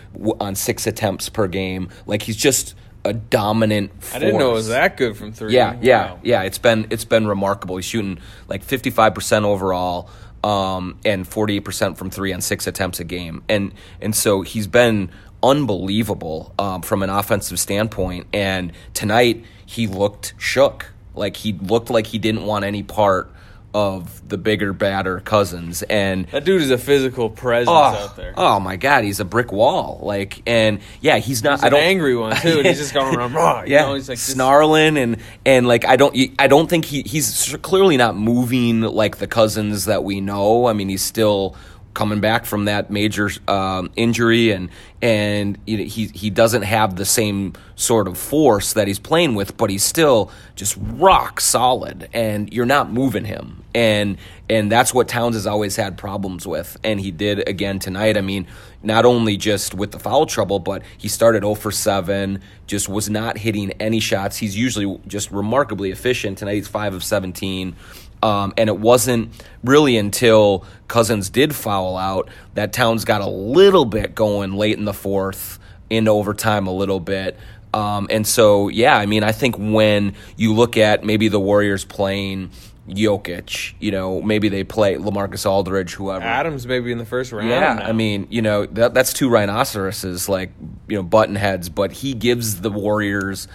on 0.40 0.54
six 0.54 0.86
attempts 0.86 1.28
per 1.28 1.48
game. 1.48 1.88
Like 2.06 2.22
he's 2.22 2.36
just 2.36 2.74
a 3.04 3.12
dominant. 3.12 3.90
Force. 4.02 4.14
I 4.14 4.18
didn't 4.18 4.38
know 4.38 4.50
it 4.50 4.54
was 4.54 4.68
that 4.68 4.96
good 4.96 5.16
from 5.16 5.32
three. 5.32 5.54
Yeah, 5.54 5.76
yeah, 5.80 6.16
yeah. 6.22 6.42
It's 6.42 6.58
been 6.58 6.86
it's 6.90 7.04
been 7.04 7.26
remarkable. 7.26 7.76
He's 7.76 7.84
shooting 7.84 8.18
like 8.48 8.62
fifty 8.62 8.90
five 8.90 9.14
percent 9.14 9.44
overall, 9.44 10.08
um, 10.44 10.98
and 11.04 11.26
forty 11.26 11.56
eight 11.56 11.64
percent 11.64 11.98
from 11.98 12.10
three 12.10 12.32
on 12.32 12.40
six 12.40 12.66
attempts 12.66 13.00
a 13.00 13.04
game, 13.04 13.42
and 13.48 13.72
and 14.00 14.14
so 14.14 14.42
he's 14.42 14.66
been 14.66 15.10
unbelievable 15.42 16.54
um, 16.58 16.82
from 16.82 17.02
an 17.02 17.10
offensive 17.10 17.58
standpoint. 17.58 18.26
And 18.32 18.72
tonight 18.94 19.44
he 19.66 19.86
looked 19.86 20.34
shook, 20.38 20.92
like 21.14 21.36
he 21.36 21.52
looked 21.52 21.90
like 21.90 22.06
he 22.08 22.18
didn't 22.18 22.44
want 22.44 22.64
any 22.64 22.82
part 22.82 23.30
of 23.74 24.28
the 24.28 24.36
bigger, 24.36 24.72
badder 24.72 25.20
Cousins, 25.20 25.82
and 25.82 26.26
That 26.28 26.44
dude 26.44 26.60
is 26.60 26.70
a 26.70 26.76
physical 26.78 27.30
presence 27.30 27.70
Oh, 27.70 27.74
out 27.74 28.16
there. 28.16 28.34
oh 28.36 28.60
my 28.60 28.76
God, 28.76 29.04
he's 29.04 29.18
a 29.20 29.24
brick 29.24 29.50
wall. 29.52 30.00
Like, 30.02 30.42
and 30.46 30.80
yeah, 31.00 31.18
he's 31.18 31.42
not. 31.42 31.58
He's 31.60 31.64
I 31.64 31.66
an 31.68 31.72
don't 31.72 31.80
angry 31.82 32.14
one 32.16 32.36
too. 32.36 32.58
and 32.58 32.66
he's 32.66 32.78
just 32.78 32.92
going 32.94 33.16
around. 33.16 33.32
Raw, 33.32 33.62
you 33.62 33.72
yeah, 33.72 33.86
know, 33.86 33.94
he's 33.94 34.08
like 34.08 34.18
snarling 34.18 34.98
and 34.98 35.16
and 35.46 35.66
like 35.66 35.84
I 35.86 35.96
don't 35.96 36.14
I 36.38 36.48
don't 36.48 36.68
think 36.68 36.84
he 36.84 37.02
he's 37.02 37.56
clearly 37.62 37.96
not 37.96 38.16
moving 38.16 38.82
like 38.82 39.16
the 39.16 39.26
cousins 39.26 39.86
that 39.86 40.04
we 40.04 40.20
know. 40.20 40.66
I 40.66 40.72
mean, 40.74 40.88
he's 40.88 41.02
still 41.02 41.56
coming 41.94 42.20
back 42.20 42.44
from 42.44 42.64
that 42.66 42.90
major 42.90 43.30
um, 43.48 43.90
injury 43.96 44.50
and 44.50 44.70
and 45.00 45.58
you 45.66 45.78
know, 45.78 45.84
he 45.84 46.06
he 46.06 46.30
doesn't 46.30 46.62
have 46.62 46.96
the 46.96 47.04
same 47.04 47.52
sort 47.74 48.06
of 48.06 48.16
force 48.16 48.74
that 48.74 48.86
he's 48.86 49.00
playing 49.00 49.34
with, 49.34 49.56
but 49.56 49.68
he's 49.68 49.82
still 49.82 50.30
just 50.54 50.76
rock 50.80 51.40
solid 51.40 52.08
and 52.12 52.52
you're 52.52 52.66
not 52.66 52.90
moving 52.90 53.24
him. 53.24 53.64
And 53.74 54.18
and 54.48 54.70
that's 54.70 54.94
what 54.94 55.08
Towns 55.08 55.34
has 55.34 55.46
always 55.46 55.76
had 55.76 55.98
problems 55.98 56.46
with 56.46 56.76
and 56.84 57.00
he 57.00 57.10
did 57.10 57.48
again 57.48 57.78
tonight. 57.78 58.16
I 58.16 58.20
mean, 58.20 58.46
not 58.82 59.04
only 59.04 59.36
just 59.36 59.74
with 59.74 59.90
the 59.90 59.98
foul 59.98 60.26
trouble, 60.26 60.58
but 60.58 60.82
he 60.98 61.08
started 61.08 61.42
0 61.42 61.54
for 61.54 61.70
7, 61.70 62.40
just 62.66 62.88
was 62.88 63.08
not 63.10 63.38
hitting 63.38 63.72
any 63.80 64.00
shots. 64.00 64.36
He's 64.36 64.56
usually 64.56 65.00
just 65.06 65.30
remarkably 65.30 65.90
efficient. 65.90 66.38
Tonight 66.38 66.54
he's 66.54 66.68
5 66.68 66.94
of 66.94 67.04
17. 67.04 67.76
Um, 68.22 68.54
and 68.56 68.68
it 68.68 68.78
wasn't 68.78 69.32
really 69.64 69.96
until 69.96 70.64
Cousins 70.86 71.28
did 71.28 71.54
foul 71.54 71.96
out 71.96 72.28
that 72.54 72.72
Towns 72.72 73.04
got 73.04 73.20
a 73.20 73.26
little 73.26 73.84
bit 73.84 74.14
going 74.14 74.52
late 74.52 74.78
in 74.78 74.84
the 74.84 74.94
fourth, 74.94 75.58
into 75.90 76.10
overtime 76.12 76.68
a 76.68 76.72
little 76.72 77.00
bit. 77.00 77.36
Um, 77.74 78.06
and 78.10 78.26
so, 78.26 78.68
yeah, 78.68 78.96
I 78.96 79.06
mean, 79.06 79.24
I 79.24 79.32
think 79.32 79.56
when 79.58 80.14
you 80.36 80.54
look 80.54 80.76
at 80.76 81.04
maybe 81.04 81.28
the 81.28 81.40
Warriors 81.40 81.84
playing 81.84 82.50
Jokic, 82.88 83.72
you 83.80 83.90
know, 83.90 84.20
maybe 84.20 84.48
they 84.48 84.62
play 84.62 84.96
Lamarcus 84.96 85.44
Aldridge, 85.44 85.94
whoever. 85.94 86.24
Adams 86.24 86.66
maybe 86.66 86.92
in 86.92 86.98
the 86.98 87.06
first 87.06 87.32
round. 87.32 87.48
Yeah, 87.48 87.74
now. 87.74 87.86
I 87.86 87.92
mean, 87.92 88.26
you 88.30 88.42
know, 88.42 88.66
that, 88.66 88.94
that's 88.94 89.12
two 89.12 89.30
rhinoceroses, 89.30 90.28
like, 90.28 90.52
you 90.86 90.96
know, 90.96 91.02
button 91.02 91.34
heads, 91.34 91.68
but 91.68 91.92
he 91.92 92.14
gives 92.14 92.60
the 92.60 92.70
Warriors 92.70 93.48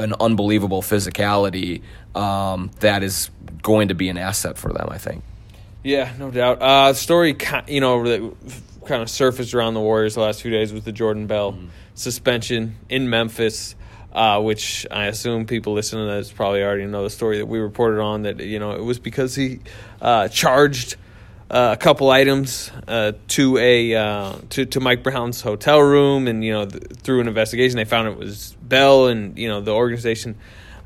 an 0.00 0.14
unbelievable 0.20 0.82
physicality 0.82 1.82
um, 2.14 2.70
that 2.80 3.02
is 3.02 3.30
going 3.62 3.88
to 3.88 3.94
be 3.94 4.08
an 4.08 4.18
asset 4.18 4.58
for 4.58 4.72
them, 4.72 4.88
I 4.90 4.98
think. 4.98 5.22
Yeah, 5.82 6.12
no 6.18 6.30
doubt. 6.30 6.60
Uh, 6.60 6.92
story, 6.94 7.36
you 7.68 7.80
know, 7.80 8.04
that 8.04 8.34
kind 8.86 9.02
of 9.02 9.08
surfaced 9.08 9.54
around 9.54 9.74
the 9.74 9.80
Warriors 9.80 10.14
the 10.14 10.20
last 10.20 10.42
few 10.42 10.50
days 10.50 10.72
with 10.72 10.84
the 10.84 10.92
Jordan 10.92 11.26
Bell 11.26 11.52
Mm-hmm. 11.52 11.66
suspension 11.94 12.76
in 12.88 13.08
Memphis, 13.10 13.74
uh, 14.12 14.40
which 14.40 14.86
I 14.90 15.06
assume 15.06 15.46
people 15.46 15.72
listening 15.74 16.06
to 16.06 16.14
this 16.14 16.32
probably 16.32 16.62
already 16.62 16.86
know 16.86 17.02
the 17.04 17.10
story 17.10 17.38
that 17.38 17.46
we 17.46 17.58
reported 17.58 18.00
on. 18.00 18.22
That 18.22 18.40
you 18.40 18.58
know 18.58 18.72
it 18.72 18.82
was 18.82 18.98
because 18.98 19.34
he 19.34 19.60
uh, 20.00 20.28
charged 20.28 20.96
uh, 21.50 21.70
a 21.72 21.76
couple 21.76 22.10
items 22.10 22.70
uh, 22.86 23.12
to 23.28 23.58
a 23.58 23.94
uh, 23.94 24.34
to 24.50 24.66
to 24.66 24.80
Mike 24.80 25.02
Brown's 25.02 25.40
hotel 25.40 25.80
room, 25.80 26.28
and 26.28 26.44
you 26.44 26.52
know 26.52 26.66
th- 26.66 26.82
through 27.02 27.20
an 27.20 27.28
investigation 27.28 27.76
they 27.76 27.84
found 27.84 28.06
it 28.06 28.16
was 28.16 28.56
Bell, 28.62 29.08
and 29.08 29.36
you 29.36 29.48
know 29.48 29.60
the 29.60 29.72
organization 29.74 30.36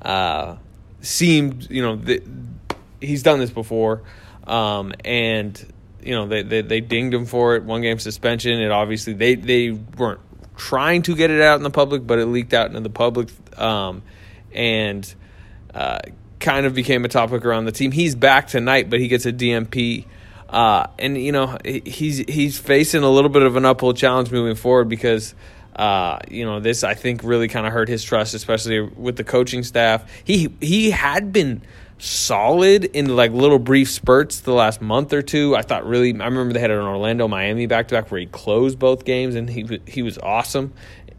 uh, 0.00 0.56
seemed 1.02 1.70
you 1.70 1.82
know 1.82 1.96
th- 1.96 2.22
he's 3.00 3.22
done 3.22 3.40
this 3.40 3.50
before, 3.50 4.02
um, 4.46 4.94
and 5.04 5.70
you 6.02 6.14
know 6.14 6.26
they, 6.26 6.42
they 6.42 6.62
they 6.62 6.80
dinged 6.80 7.12
him 7.12 7.26
for 7.26 7.56
it, 7.56 7.64
one 7.64 7.82
game 7.82 7.98
suspension. 7.98 8.58
It 8.58 8.70
obviously 8.70 9.12
they 9.12 9.34
they 9.34 9.70
weren't 9.70 10.20
trying 10.56 11.02
to 11.02 11.14
get 11.14 11.30
it 11.30 11.42
out 11.42 11.58
in 11.58 11.62
the 11.62 11.70
public, 11.70 12.06
but 12.06 12.18
it 12.18 12.26
leaked 12.26 12.54
out 12.54 12.68
into 12.68 12.80
the 12.80 12.88
public, 12.88 13.28
um, 13.60 14.02
and 14.50 15.14
uh, 15.74 15.98
kind 16.40 16.64
of 16.64 16.74
became 16.74 17.04
a 17.04 17.08
topic 17.08 17.44
around 17.44 17.66
the 17.66 17.72
team. 17.72 17.92
He's 17.92 18.14
back 18.14 18.46
tonight, 18.46 18.88
but 18.88 18.98
he 18.98 19.08
gets 19.08 19.26
a 19.26 19.32
DNP. 19.32 20.06
Uh, 20.54 20.86
and 21.00 21.18
you 21.18 21.32
know 21.32 21.58
he's 21.64 22.18
he's 22.18 22.56
facing 22.56 23.02
a 23.02 23.10
little 23.10 23.28
bit 23.28 23.42
of 23.42 23.56
an 23.56 23.64
uphill 23.64 23.92
challenge 23.92 24.30
moving 24.30 24.54
forward 24.54 24.88
because 24.88 25.34
uh, 25.74 26.20
you 26.30 26.44
know 26.44 26.60
this 26.60 26.84
I 26.84 26.94
think 26.94 27.24
really 27.24 27.48
kind 27.48 27.66
of 27.66 27.72
hurt 27.72 27.88
his 27.88 28.04
trust, 28.04 28.34
especially 28.34 28.80
with 28.80 29.16
the 29.16 29.24
coaching 29.24 29.64
staff. 29.64 30.08
He 30.22 30.54
he 30.60 30.92
had 30.92 31.32
been 31.32 31.62
solid 31.98 32.84
in 32.84 33.16
like 33.16 33.32
little 33.32 33.58
brief 33.58 33.90
spurts 33.90 34.40
the 34.40 34.52
last 34.52 34.80
month 34.80 35.12
or 35.12 35.22
two. 35.22 35.56
I 35.56 35.62
thought 35.62 35.84
really 35.86 36.10
I 36.10 36.24
remember 36.24 36.52
they 36.52 36.60
had 36.60 36.70
an 36.70 36.78
Orlando 36.78 37.26
Miami 37.26 37.66
back 37.66 37.88
to 37.88 37.96
back 37.96 38.12
where 38.12 38.20
he 38.20 38.26
closed 38.26 38.78
both 38.78 39.04
games 39.04 39.34
and 39.34 39.50
he 39.50 39.80
he 39.88 40.02
was 40.02 40.18
awesome. 40.18 40.72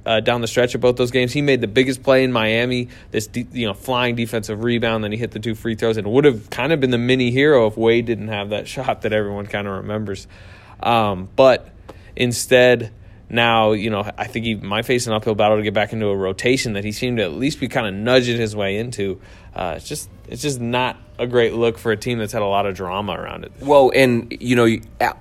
Uh, 0.06 0.20
down 0.20 0.42
the 0.42 0.48
stretch 0.48 0.76
of 0.76 0.82
both 0.82 0.96
those 0.96 1.12
games. 1.12 1.34
He 1.34 1.42
made 1.42 1.62
the 1.62 1.68
biggest 1.68 2.04
play 2.04 2.24
in 2.24 2.32
Miami, 2.32 2.90
this 3.12 3.28
de- 3.28 3.48
you 3.52 3.68
know 3.68 3.74
flying 3.74 4.16
defensive 4.16 4.64
rebound. 4.64 5.04
Then 5.04 5.12
he 5.12 5.18
hit 5.18 5.32
the 5.32 5.40
two 5.40 5.56
free 5.56 5.76
throws, 5.76 5.98
and 5.98 6.08
would 6.08 6.26
have 6.26 6.50
kind 6.50 6.72
of 6.72 6.80
been 6.80 6.92
the 6.92 6.98
mini 6.98 7.32
hero 7.32 7.68
if 7.68 7.78
Wade 7.78 8.06
didn't 8.06 8.28
have 8.30 8.50
that 8.50 8.68
shot 8.76 9.02
that 9.02 9.14
everyone 9.14 9.48
kind 9.48 9.68
of 9.68 9.74
remembers. 9.74 10.28
Um, 10.82 11.30
but 11.36 11.70
instead, 12.16 12.92
now 13.30 13.72
you 13.72 13.90
know 13.90 14.10
I 14.18 14.28
think 14.28 14.46
he 14.46 14.56
might 14.56 14.86
face 14.86 15.08
an 15.08 15.14
uphill 15.14 15.36
battle 15.36 15.58
to 15.58 15.64
get 15.64 15.74
back 15.74 15.94
into 15.94 16.08
a 16.08 16.16
rotation 16.16 16.74
that 16.74 16.84
he 16.84 16.92
seemed 16.92 17.18
to 17.18 17.24
at 17.24 17.34
least 17.34 17.60
be 17.60 17.68
kind 17.68 17.88
of 17.88 17.94
nudging 17.94 18.38
his 18.38 18.56
way 18.56 18.78
into. 18.78 19.20
Uh, 19.56 19.76
it's 19.78 19.88
just 19.88 20.10
it's 20.28 20.42
just 20.42 20.60
not 20.60 20.98
a 21.18 21.26
great 21.26 21.54
look 21.54 21.78
for 21.78 21.92
a 21.92 21.98
team 21.98 22.20
that's 22.20 22.34
had 22.34 22.42
a 22.42 22.48
lot 22.48 22.66
of 22.66 22.76
drama 22.76 23.14
around 23.14 23.46
it. 23.46 23.54
Well, 23.62 23.92
and 23.96 24.36
you 24.40 24.56
know, 24.56 24.68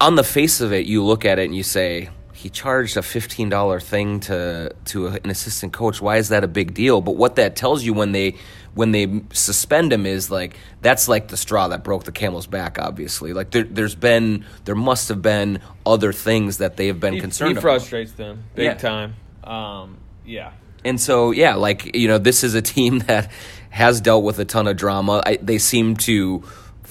on 0.00 0.16
the 0.16 0.24
face 0.24 0.60
of 0.60 0.72
it, 0.72 0.86
you 0.86 1.04
look 1.04 1.24
at 1.24 1.38
it 1.38 1.44
and 1.44 1.54
you 1.54 1.62
say 1.62 2.10
he 2.34 2.50
charged 2.50 2.96
a 2.96 3.02
fifteen 3.02 3.48
dollar 3.48 3.80
thing 3.80 4.20
to 4.20 4.74
to 4.86 5.06
an 5.06 5.30
assistant 5.30 5.72
coach. 5.72 6.00
Why 6.00 6.16
is 6.16 6.28
that 6.28 6.44
a 6.44 6.48
big 6.48 6.74
deal? 6.74 7.00
But 7.00 7.16
what 7.16 7.36
that 7.36 7.56
tells 7.56 7.84
you 7.84 7.94
when 7.94 8.12
they 8.12 8.36
when 8.74 8.90
they 8.90 9.22
suspend 9.32 9.92
him 9.92 10.04
is 10.04 10.30
like 10.30 10.56
that's 10.82 11.08
like 11.08 11.28
the 11.28 11.36
straw 11.36 11.68
that 11.68 11.84
broke 11.84 12.04
the 12.04 12.12
camel's 12.12 12.46
back. 12.46 12.78
Obviously, 12.78 13.32
like 13.32 13.50
there, 13.50 13.64
has 13.76 13.94
been 13.94 14.44
there 14.64 14.74
must 14.74 15.08
have 15.08 15.22
been 15.22 15.60
other 15.86 16.12
things 16.12 16.58
that 16.58 16.76
they 16.76 16.88
have 16.88 17.00
been 17.00 17.14
he, 17.14 17.20
concerned. 17.20 17.56
He 17.56 17.60
frustrates 17.60 18.12
about. 18.12 18.24
them 18.24 18.44
big 18.54 18.64
yeah. 18.64 18.74
time. 18.74 19.14
Um, 19.44 19.98
yeah. 20.26 20.52
And 20.84 21.00
so, 21.00 21.30
yeah, 21.30 21.54
like 21.54 21.96
you 21.96 22.08
know, 22.08 22.18
this 22.18 22.44
is 22.44 22.54
a 22.54 22.62
team 22.62 22.98
that 23.06 23.30
has 23.70 24.00
dealt 24.00 24.24
with 24.24 24.38
a 24.38 24.44
ton 24.44 24.66
of 24.66 24.76
drama. 24.76 25.22
I, 25.24 25.36
they 25.36 25.58
seem 25.58 25.96
to 25.98 26.44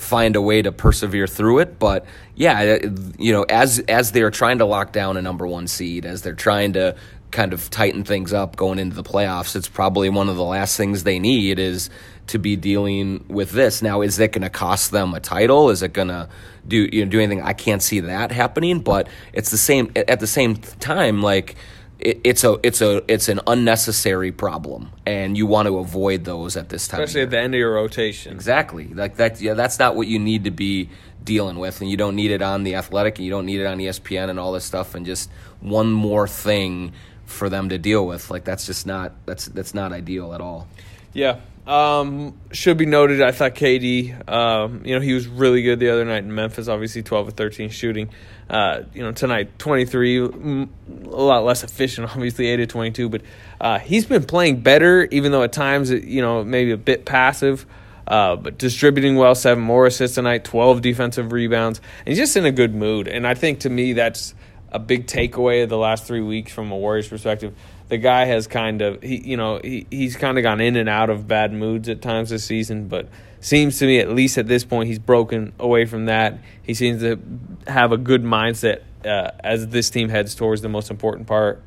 find 0.03 0.35
a 0.35 0.41
way 0.41 0.61
to 0.61 0.71
persevere 0.71 1.27
through 1.27 1.59
it. 1.59 1.79
But 1.79 2.05
yeah, 2.35 2.77
you 3.17 3.31
know, 3.31 3.43
as 3.43 3.79
as 3.79 4.11
they're 4.11 4.31
trying 4.31 4.59
to 4.59 4.65
lock 4.65 4.91
down 4.91 5.17
a 5.17 5.21
number 5.21 5.47
one 5.47 5.67
seed, 5.67 6.05
as 6.05 6.21
they're 6.21 6.33
trying 6.33 6.73
to 6.73 6.95
kind 7.31 7.51
of 7.51 7.69
tighten 7.71 8.03
things 8.03 8.31
up 8.31 8.55
going 8.55 8.77
into 8.77 8.95
the 8.95 9.03
playoffs, 9.03 9.55
it's 9.55 9.67
probably 9.67 10.09
one 10.09 10.29
of 10.29 10.35
the 10.35 10.43
last 10.43 10.77
things 10.77 11.03
they 11.03 11.17
need 11.17 11.57
is 11.57 11.89
to 12.27 12.37
be 12.37 12.55
dealing 12.55 13.25
with 13.27 13.51
this. 13.51 13.81
Now, 13.81 14.01
is 14.01 14.19
it 14.19 14.31
going 14.31 14.43
to 14.43 14.49
cost 14.49 14.91
them 14.91 15.13
a 15.13 15.19
title? 15.19 15.71
Is 15.71 15.81
it 15.81 15.93
going 15.93 16.09
to 16.09 16.29
do 16.67 16.87
you 16.91 17.05
know 17.05 17.11
do 17.11 17.19
anything? 17.19 17.41
I 17.41 17.53
can't 17.53 17.81
see 17.81 18.01
that 18.01 18.31
happening. 18.31 18.79
But 18.79 19.07
it's 19.33 19.49
the 19.49 19.57
same 19.57 19.91
at 19.95 20.19
the 20.19 20.27
same 20.27 20.55
time, 20.55 21.21
like 21.21 21.55
it, 22.03 22.19
it's 22.23 22.43
a 22.43 22.59
it's 22.63 22.81
a 22.81 23.01
it's 23.11 23.29
an 23.29 23.39
unnecessary 23.47 24.31
problem, 24.31 24.91
and 25.05 25.37
you 25.37 25.47
want 25.47 25.67
to 25.67 25.77
avoid 25.77 26.25
those 26.25 26.57
at 26.57 26.69
this 26.69 26.87
time. 26.87 27.01
Especially 27.01 27.21
at 27.21 27.29
the 27.31 27.39
end 27.39 27.55
of 27.55 27.59
your 27.59 27.73
rotation. 27.73 28.33
Exactly. 28.33 28.87
Like 28.89 29.15
that. 29.15 29.41
Yeah, 29.41 29.53
that's 29.53 29.79
not 29.79 29.95
what 29.95 30.07
you 30.07 30.19
need 30.19 30.43
to 30.43 30.51
be 30.51 30.89
dealing 31.23 31.57
with, 31.57 31.79
and 31.81 31.89
you 31.89 31.97
don't 31.97 32.15
need 32.15 32.31
it 32.31 32.41
on 32.41 32.63
the 32.63 32.75
Athletic, 32.75 33.17
and 33.17 33.25
you 33.25 33.31
don't 33.31 33.45
need 33.45 33.61
it 33.61 33.65
on 33.65 33.77
ESPN 33.77 34.29
and 34.29 34.39
all 34.39 34.51
this 34.51 34.65
stuff, 34.65 34.95
and 34.95 35.05
just 35.05 35.29
one 35.61 35.91
more 35.91 36.27
thing 36.27 36.91
for 37.25 37.49
them 37.49 37.69
to 37.69 37.77
deal 37.77 38.05
with. 38.05 38.29
Like 38.29 38.43
that's 38.43 38.65
just 38.65 38.85
not 38.85 39.13
that's 39.25 39.45
that's 39.45 39.73
not 39.73 39.93
ideal 39.93 40.33
at 40.33 40.41
all. 40.41 40.67
Yeah. 41.13 41.39
Um, 41.65 42.37
should 42.51 42.77
be 42.77 42.85
noted, 42.85 43.21
I 43.21 43.31
thought 43.31 43.55
KD, 43.55 44.29
um, 44.29 44.85
you 44.85 44.95
know, 44.95 45.01
he 45.01 45.13
was 45.13 45.27
really 45.27 45.61
good 45.61 45.79
the 45.79 45.89
other 45.89 46.03
night 46.03 46.23
in 46.23 46.35
Memphis. 46.35 46.67
Obviously, 46.67 47.03
twelve 47.03 47.27
or 47.27 47.31
thirteen 47.31 47.69
shooting. 47.69 48.09
Uh, 48.49 48.83
you 48.93 49.01
know, 49.01 49.11
tonight, 49.11 49.57
23, 49.57 50.17
mm, 50.19 50.69
a 51.05 51.09
lot 51.09 51.43
less 51.43 51.63
efficient, 51.63 52.09
obviously, 52.15 52.47
8 52.47 52.57
to 52.57 52.67
22, 52.67 53.09
but 53.09 53.21
uh, 53.59 53.79
he's 53.79 54.05
been 54.05 54.25
playing 54.25 54.61
better, 54.61 55.05
even 55.05 55.31
though 55.31 55.43
at 55.43 55.53
times, 55.53 55.89
you 55.89 56.21
know, 56.21 56.43
maybe 56.43 56.71
a 56.71 56.77
bit 56.77 57.05
passive. 57.05 57.65
Uh, 58.05 58.35
but 58.35 58.57
distributing 58.57 59.15
well, 59.15 59.33
seven 59.33 59.63
more 59.63 59.85
assists 59.85 60.15
tonight, 60.15 60.43
12 60.43 60.81
defensive 60.81 61.31
rebounds, 61.31 61.79
and 61.99 62.09
he's 62.09 62.17
just 62.17 62.35
in 62.35 62.45
a 62.45 62.51
good 62.51 62.75
mood. 62.75 63.07
And 63.07 63.25
I 63.25 63.33
think 63.33 63.61
to 63.61 63.69
me, 63.69 63.93
that's 63.93 64.35
a 64.73 64.79
big 64.79 65.07
takeaway 65.07 65.63
of 65.63 65.69
the 65.69 65.77
last 65.77 66.05
three 66.05 66.19
weeks 66.19 66.51
from 66.51 66.69
a 66.71 66.77
Warriors 66.77 67.07
perspective. 67.07 67.55
The 67.93 67.99
guy 67.99 68.25
has 68.25 68.47
kind 68.47 68.81
of, 68.81 69.03
he, 69.03 69.17
you 69.17 69.37
know, 69.37 69.59
he, 69.63 69.85
he's 69.91 70.15
kind 70.15 70.39
of 70.39 70.41
gone 70.41 70.59
in 70.59 70.75
and 70.77 70.89
out 70.89 71.11
of 71.11 71.27
bad 71.27 71.53
moods 71.53 71.87
at 71.89 72.01
times 72.01 72.31
this 72.31 72.43
season, 72.43 72.87
but 72.87 73.07
seems 73.39 73.77
to 73.77 73.85
me, 73.85 73.99
at 73.99 74.09
least 74.09 74.39
at 74.39 74.47
this 74.47 74.63
point, 74.65 74.87
he's 74.87 74.97
broken 74.97 75.53
away 75.59 75.85
from 75.85 76.05
that. 76.05 76.39
He 76.63 76.73
seems 76.73 77.03
to 77.03 77.19
have 77.67 77.91
a 77.91 77.97
good 77.97 78.23
mindset 78.23 78.81
uh, 79.05 79.29
as 79.43 79.67
this 79.67 79.91
team 79.91 80.09
heads 80.09 80.33
towards 80.33 80.63
the 80.63 80.69
most 80.69 80.89
important 80.89 81.27
part 81.27 81.63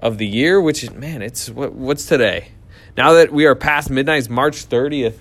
of 0.00 0.18
the 0.18 0.26
year, 0.26 0.60
which 0.60 0.82
is 0.82 0.90
man, 0.90 1.22
it's 1.22 1.48
what, 1.48 1.72
what's 1.72 2.04
today? 2.04 2.48
Now 2.96 3.12
that 3.12 3.32
we 3.32 3.46
are 3.46 3.54
past 3.54 3.90
midnight, 3.90 4.18
it's 4.18 4.28
March 4.28 4.62
thirtieth. 4.64 5.20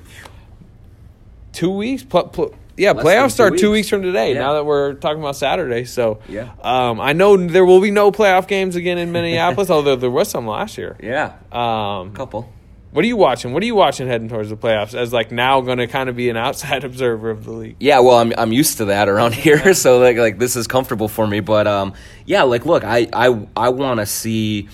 Two 1.53 1.69
weeks, 1.69 2.03
yeah, 2.79 2.91
Less 2.93 3.05
playoffs 3.05 3.31
start 3.31 3.57
two 3.57 3.71
weeks 3.71 3.89
from 3.89 4.01
today. 4.01 4.33
Yeah. 4.33 4.39
Now 4.39 4.53
that 4.53 4.65
we're 4.65 4.93
talking 4.93 5.19
about 5.19 5.35
Saturday, 5.35 5.83
so 5.83 6.21
yeah, 6.29 6.53
um, 6.61 7.01
I 7.01 7.11
know 7.11 7.35
there 7.35 7.65
will 7.65 7.81
be 7.81 7.91
no 7.91 8.11
playoff 8.11 8.47
games 8.47 8.77
again 8.77 8.97
in 8.97 9.11
Minneapolis, 9.11 9.69
although 9.69 9.97
there 9.97 10.09
was 10.09 10.29
some 10.29 10.47
last 10.47 10.77
year. 10.77 10.95
Yeah, 11.03 11.35
um, 11.51 12.09
a 12.09 12.11
couple. 12.13 12.51
What 12.91 13.03
are 13.03 13.07
you 13.07 13.17
watching? 13.17 13.53
What 13.53 13.61
are 13.61 13.65
you 13.65 13.75
watching 13.75 14.07
heading 14.07 14.29
towards 14.29 14.49
the 14.49 14.57
playoffs 14.57 14.95
as 14.95 15.13
like 15.13 15.31
now 15.31 15.61
going 15.61 15.77
to 15.77 15.87
kind 15.87 16.09
of 16.09 16.15
be 16.15 16.29
an 16.29 16.37
outside 16.37 16.83
observer 16.85 17.29
of 17.29 17.43
the 17.43 17.51
league? 17.51 17.75
Yeah, 17.81 17.99
well, 17.99 18.15
I'm 18.15 18.33
I'm 18.37 18.53
used 18.53 18.77
to 18.77 18.85
that 18.85 19.09
around 19.09 19.33
here, 19.33 19.73
so 19.73 19.99
like 19.99 20.17
like 20.17 20.39
this 20.39 20.55
is 20.55 20.65
comfortable 20.65 21.09
for 21.09 21.27
me. 21.27 21.41
But 21.41 21.67
um, 21.67 21.93
yeah, 22.25 22.43
like 22.43 22.65
look, 22.65 22.85
I 22.85 23.09
I 23.11 23.45
I 23.57 23.69
want 23.69 23.99
to 23.99 24.05
see 24.05 24.69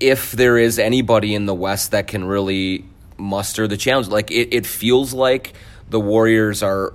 if 0.00 0.32
there 0.32 0.58
is 0.58 0.80
anybody 0.80 1.36
in 1.36 1.46
the 1.46 1.54
West 1.54 1.92
that 1.92 2.08
can 2.08 2.24
really 2.24 2.84
muster 3.16 3.68
the 3.68 3.76
challenge. 3.76 4.08
Like 4.08 4.32
it, 4.32 4.52
it 4.52 4.66
feels 4.66 5.14
like 5.14 5.54
the 5.90 6.00
Warriors 6.00 6.62
are 6.62 6.94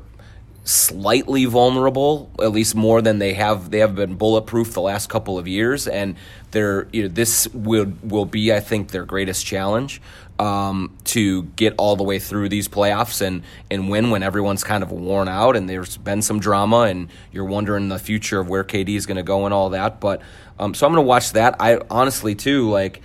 slightly 0.64 1.46
vulnerable, 1.46 2.30
at 2.40 2.52
least 2.52 2.76
more 2.76 3.02
than 3.02 3.20
they 3.20 3.34
have. 3.34 3.72
They 3.72 3.80
have 3.80 3.96
been 3.96 4.16
bulletproof 4.16 4.74
the 4.74 4.82
last 4.82 5.10
couple 5.10 5.40
of 5.40 5.48
years, 5.48 5.88
and 5.88 6.16
they're 6.52 6.88
you 6.92 7.04
know, 7.04 7.08
this 7.08 7.48
will 7.54 7.92
will 8.04 8.26
be, 8.26 8.54
I 8.54 8.60
think, 8.60 8.92
their 8.92 9.06
greatest 9.06 9.46
challenge 9.46 10.02
um, 10.38 10.96
to 11.06 11.44
get 11.44 11.74
all 11.78 11.96
the 11.96 12.04
way 12.04 12.20
through 12.20 12.50
these 12.50 12.68
playoffs 12.68 13.22
and 13.22 13.44
and 13.70 13.90
win 13.90 14.10
when 14.10 14.24
everyone's 14.24 14.64
kind 14.64 14.84
of 14.84 14.92
worn 14.92 15.28
out 15.28 15.56
and 15.56 15.70
there's 15.70 15.98
been 15.98 16.22
some 16.22 16.40
drama 16.40 16.82
and 16.82 17.10
you're 17.32 17.46
wondering 17.46 17.90
the 17.90 18.00
future 18.00 18.40
of 18.40 18.48
where 18.48 18.64
KD 18.64 18.96
is 18.96 19.06
going 19.06 19.18
to 19.18 19.24
go 19.24 19.46
and 19.46 19.54
all 19.54 19.72
that. 19.72 20.00
But 20.00 20.22
um, 20.60 20.74
so 20.74 20.86
I'm 20.86 20.94
going 20.94 21.04
to 21.04 21.08
watch 21.08 21.34
that. 21.34 21.56
I 21.60 21.82
honestly 21.90 22.36
too 22.36 22.70
like. 22.70 23.02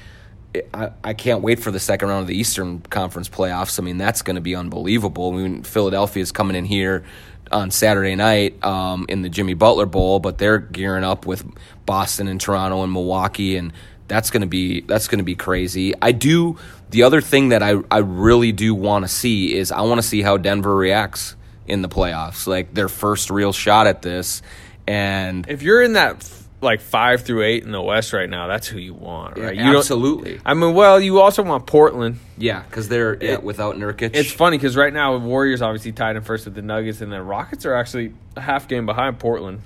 I, 0.73 0.91
I 1.03 1.15
can't 1.15 1.43
wait 1.43 1.61
for 1.61 1.71
the 1.71 1.81
second 1.81 2.09
round 2.09 2.23
of 2.23 2.27
the 2.29 2.37
Eastern 2.37 2.81
Conference 2.81 3.29
playoffs. 3.29 3.79
I 3.79 3.83
mean, 3.83 3.99
that's 3.99 4.23
going 4.23 4.37
to 4.37 4.43
be 4.43 4.55
unbelievable. 4.55 5.33
I 5.33 5.37
mean, 5.37 5.63
Philadelphia 5.63 6.23
is 6.23 6.33
coming 6.33 6.57
in 6.57 6.65
here 6.65 7.05
on 7.51 7.71
Saturday 7.71 8.15
night 8.15 8.63
um, 8.65 9.07
in 9.09 9.23
the 9.23 9.29
Jimmy 9.29 9.55
Butler 9.55 9.87
Bowl, 9.87 10.21
but 10.21 10.39
they're 10.39 10.59
gearing 10.59 11.05
up 11.05 11.27
with 11.27 11.45
Boston 11.87 12.29
and 12.29 12.41
Toronto 12.41 12.83
and 12.83 12.93
Milwaukee, 12.93 13.57
and 13.57 13.73
that's 14.09 14.31
gonna 14.31 14.47
be 14.47 14.83
that's 14.83 15.09
gonna 15.09 15.23
be 15.23 15.35
crazy. 15.35 15.95
I 16.01 16.13
do 16.13 16.59
the 16.91 17.03
other 17.03 17.21
thing 17.21 17.51
that 17.51 17.63
I 17.63 17.77
I 17.91 17.99
really 17.99 18.53
do 18.53 18.75
want 18.75 19.05
to 19.05 19.09
see 19.09 19.55
is 19.55 19.73
I 19.73 19.83
want 19.83 20.01
to 20.01 20.07
see 20.07 20.23
how 20.23 20.37
Denver 20.37 20.75
reacts 20.75 21.37
in 21.67 21.83
the 21.83 21.89
playoffs, 21.89 22.47
like 22.47 22.75
their 22.75 22.89
first 22.89 23.31
real 23.31 23.53
shot 23.53 23.87
at 23.87 24.03
this. 24.03 24.43
And 24.87 25.49
if 25.49 25.63
you're 25.63 25.83
in 25.83 25.95
that 25.95 26.23
like 26.65 26.81
five 26.81 27.23
through 27.23 27.45
eight 27.45 27.63
in 27.63 27.71
the 27.71 27.83
West 27.83 28.13
right 28.13 28.29
now, 28.29 28.49
that's 28.49 28.67
who 28.67 28.79
you 28.79 28.95
want, 28.95 29.39
right? 29.39 29.55
Yeah, 29.55 29.71
you 29.71 29.79
absolutely. 29.79 30.41
I 30.45 30.55
mean, 30.55 30.75
well, 30.75 31.01
you 31.01 31.21
also 31.21 31.43
want 31.43 31.67
Portland. 31.67 32.19
Yeah, 32.37 32.63
because 32.63 32.89
they're 32.89 33.23
yeah, 33.23 33.39
without 33.39 33.77
Nurkic. 33.77 34.11
It's 34.15 34.33
funny 34.33 34.59
because 34.59 34.77
right 34.77 34.93
now 34.93 35.19
the 35.19 35.25
Warriors 35.25 35.63
obviously 35.63 35.93
tied 35.93 36.17
in 36.17 36.23
first 36.23 36.47
with 36.47 36.55
the 36.55 36.63
Nuggets, 36.63 37.01
and 37.01 37.13
the 37.13 37.23
Rockets 37.23 37.65
are 37.67 37.75
actually 37.75 38.15
a 38.37 38.41
half 38.41 38.67
game 38.67 38.87
behind 38.87 39.21
Portland. 39.21 39.61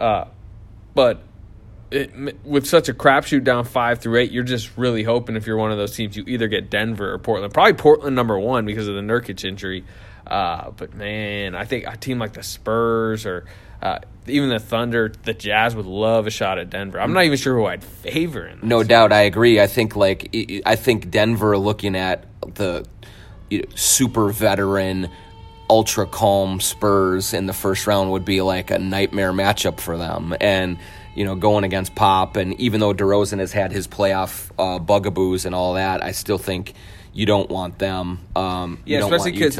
Uh, 0.00 0.24
but 0.94 1.22
it, 1.90 2.44
with 2.44 2.66
such 2.66 2.88
a 2.88 2.94
crapshoot 2.94 3.44
down 3.44 3.64
five 3.64 4.00
through 4.00 4.18
eight, 4.18 4.30
you're 4.32 4.44
just 4.44 4.76
really 4.76 5.02
hoping 5.02 5.36
if 5.36 5.46
you're 5.46 5.56
one 5.56 5.70
of 5.70 5.78
those 5.78 5.94
teams, 5.94 6.16
you 6.16 6.24
either 6.26 6.48
get 6.48 6.70
Denver 6.70 7.12
or 7.12 7.18
Portland. 7.18 7.54
Probably 7.54 7.74
Portland 7.74 8.16
number 8.16 8.38
one 8.38 8.66
because 8.66 8.88
of 8.88 8.94
the 8.94 9.00
Nurkic 9.00 9.44
injury. 9.44 9.84
Uh, 10.26 10.70
but 10.72 10.94
man, 10.94 11.54
I 11.54 11.64
think 11.64 11.86
a 11.86 11.96
team 11.96 12.18
like 12.18 12.34
the 12.34 12.42
Spurs 12.42 13.24
or 13.24 13.46
uh, 13.82 13.98
even 14.26 14.48
the 14.48 14.58
Thunder, 14.58 15.12
the 15.24 15.32
Jazz 15.32 15.74
would 15.74 15.86
love 15.86 16.26
a 16.26 16.30
shot 16.30 16.58
at 16.58 16.70
Denver. 16.70 17.00
I'm 17.00 17.12
not 17.12 17.24
even 17.24 17.38
sure 17.38 17.56
who 17.56 17.66
I'd 17.66 17.82
favor 17.82 18.46
in. 18.46 18.60
No 18.62 18.82
doubt, 18.82 19.12
I 19.12 19.22
agree. 19.22 19.60
I 19.60 19.66
think 19.66 19.96
like 19.96 20.34
I 20.66 20.76
think 20.76 21.10
Denver 21.10 21.56
looking 21.56 21.96
at 21.96 22.26
the 22.54 22.86
you 23.50 23.60
know, 23.60 23.68
super 23.74 24.30
veteran, 24.30 25.08
ultra 25.70 26.06
calm 26.06 26.60
Spurs 26.60 27.32
in 27.32 27.46
the 27.46 27.52
first 27.52 27.86
round 27.86 28.10
would 28.10 28.24
be 28.24 28.40
like 28.40 28.70
a 28.70 28.78
nightmare 28.78 29.32
matchup 29.32 29.80
for 29.80 29.96
them, 29.96 30.34
and 30.40 30.78
you 31.14 31.24
know 31.24 31.34
going 31.34 31.64
against 31.64 31.94
Pop. 31.94 32.36
And 32.36 32.58
even 32.60 32.80
though 32.80 32.92
DeRozan 32.92 33.38
has 33.38 33.52
had 33.52 33.72
his 33.72 33.86
playoff 33.86 34.50
uh, 34.58 34.78
bugaboos 34.78 35.46
and 35.46 35.54
all 35.54 35.74
that, 35.74 36.02
I 36.02 36.12
still 36.12 36.38
think 36.38 36.74
you 37.18 37.26
don't 37.26 37.50
want 37.50 37.80
them. 37.80 38.20
Um, 38.36 38.78
yeah, 38.86 39.00
especially 39.00 39.32
because 39.32 39.58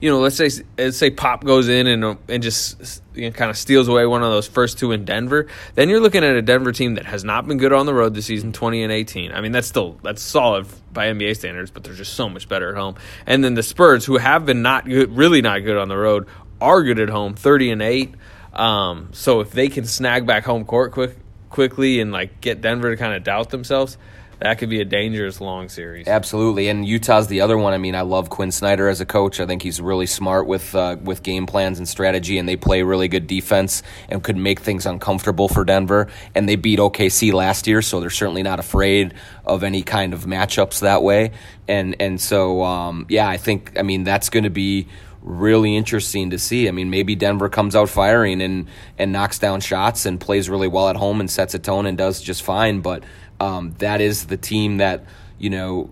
you 0.00 0.08
know, 0.08 0.20
let's 0.20 0.36
say 0.36 0.48
let's 0.78 0.96
say 0.96 1.10
Pop 1.10 1.42
goes 1.42 1.68
in 1.68 1.88
and 1.88 2.16
and 2.28 2.40
just 2.40 3.02
you 3.14 3.24
know, 3.24 3.32
kind 3.32 3.50
of 3.50 3.58
steals 3.58 3.88
away 3.88 4.06
one 4.06 4.22
of 4.22 4.30
those 4.30 4.46
first 4.46 4.78
two 4.78 4.92
in 4.92 5.04
Denver. 5.04 5.48
Then 5.74 5.88
you're 5.88 5.98
looking 5.98 6.22
at 6.22 6.36
a 6.36 6.40
Denver 6.40 6.70
team 6.70 6.94
that 6.94 7.04
has 7.04 7.24
not 7.24 7.48
been 7.48 7.58
good 7.58 7.72
on 7.72 7.86
the 7.86 7.92
road 7.92 8.14
this 8.14 8.26
season, 8.26 8.52
twenty 8.52 8.84
and 8.84 8.92
eighteen. 8.92 9.32
I 9.32 9.40
mean, 9.40 9.50
that's 9.50 9.66
still 9.66 9.98
that's 10.04 10.22
solid 10.22 10.68
by 10.92 11.08
NBA 11.08 11.34
standards, 11.34 11.72
but 11.72 11.82
they're 11.82 11.94
just 11.94 12.12
so 12.12 12.28
much 12.28 12.48
better 12.48 12.68
at 12.68 12.76
home. 12.76 12.94
And 13.26 13.42
then 13.42 13.54
the 13.54 13.64
Spurs, 13.64 14.04
who 14.04 14.16
have 14.16 14.46
been 14.46 14.62
not 14.62 14.84
good, 14.84 15.16
really 15.16 15.42
not 15.42 15.64
good 15.64 15.76
on 15.76 15.88
the 15.88 15.98
road, 15.98 16.28
are 16.60 16.84
good 16.84 17.00
at 17.00 17.08
home, 17.08 17.34
thirty 17.34 17.72
and 17.72 17.82
eight. 17.82 18.14
Um, 18.52 19.08
so 19.10 19.40
if 19.40 19.50
they 19.50 19.68
can 19.68 19.84
snag 19.84 20.26
back 20.26 20.44
home 20.44 20.64
court 20.64 20.92
quick 20.92 21.16
quickly 21.50 21.98
and 21.98 22.12
like 22.12 22.40
get 22.40 22.60
Denver 22.60 22.92
to 22.92 22.96
kind 22.96 23.14
of 23.14 23.24
doubt 23.24 23.50
themselves, 23.50 23.98
that 24.40 24.58
could 24.58 24.68
be 24.68 24.80
a 24.80 24.84
dangerous 24.84 25.40
long 25.40 25.68
series. 25.68 26.06
Absolutely, 26.06 26.68
and 26.68 26.86
Utah's 26.86 27.26
the 27.26 27.40
other 27.40 27.58
one. 27.58 27.72
I 27.72 27.78
mean, 27.78 27.94
I 27.94 28.02
love 28.02 28.30
Quin 28.30 28.52
Snyder 28.52 28.88
as 28.88 29.00
a 29.00 29.06
coach. 29.06 29.40
I 29.40 29.46
think 29.46 29.62
he's 29.62 29.80
really 29.80 30.06
smart 30.06 30.46
with 30.46 30.74
uh, 30.74 30.96
with 31.02 31.22
game 31.22 31.46
plans 31.46 31.78
and 31.78 31.88
strategy, 31.88 32.38
and 32.38 32.48
they 32.48 32.56
play 32.56 32.82
really 32.82 33.08
good 33.08 33.26
defense 33.26 33.82
and 34.08 34.22
could 34.22 34.36
make 34.36 34.60
things 34.60 34.86
uncomfortable 34.86 35.48
for 35.48 35.64
Denver. 35.64 36.08
And 36.34 36.48
they 36.48 36.56
beat 36.56 36.78
OKC 36.78 37.32
last 37.32 37.66
year, 37.66 37.82
so 37.82 38.00
they're 38.00 38.10
certainly 38.10 38.42
not 38.42 38.60
afraid 38.60 39.14
of 39.44 39.64
any 39.64 39.82
kind 39.82 40.14
of 40.14 40.24
matchups 40.24 40.80
that 40.80 41.02
way. 41.02 41.32
And 41.66 41.96
and 42.00 42.20
so 42.20 42.62
um, 42.62 43.06
yeah, 43.08 43.28
I 43.28 43.38
think 43.38 43.78
I 43.78 43.82
mean 43.82 44.04
that's 44.04 44.28
going 44.28 44.44
to 44.44 44.50
be 44.50 44.88
really 45.22 45.76
interesting 45.76 46.30
to 46.30 46.38
see. 46.38 46.68
I 46.68 46.70
mean, 46.70 46.90
maybe 46.90 47.14
Denver 47.14 47.48
comes 47.48 47.76
out 47.76 47.88
firing 47.88 48.40
and 48.40 48.68
and 48.96 49.12
knocks 49.12 49.38
down 49.38 49.60
shots 49.60 50.06
and 50.06 50.20
plays 50.20 50.48
really 50.48 50.68
well 50.68 50.88
at 50.88 50.96
home 50.96 51.20
and 51.20 51.30
sets 51.30 51.54
a 51.54 51.58
tone 51.58 51.86
and 51.86 51.98
does 51.98 52.20
just 52.20 52.42
fine, 52.42 52.80
but 52.80 53.04
um, 53.40 53.74
that 53.78 54.00
is 54.00 54.26
the 54.26 54.36
team 54.36 54.78
that 54.78 55.04
you 55.38 55.50
know. 55.50 55.90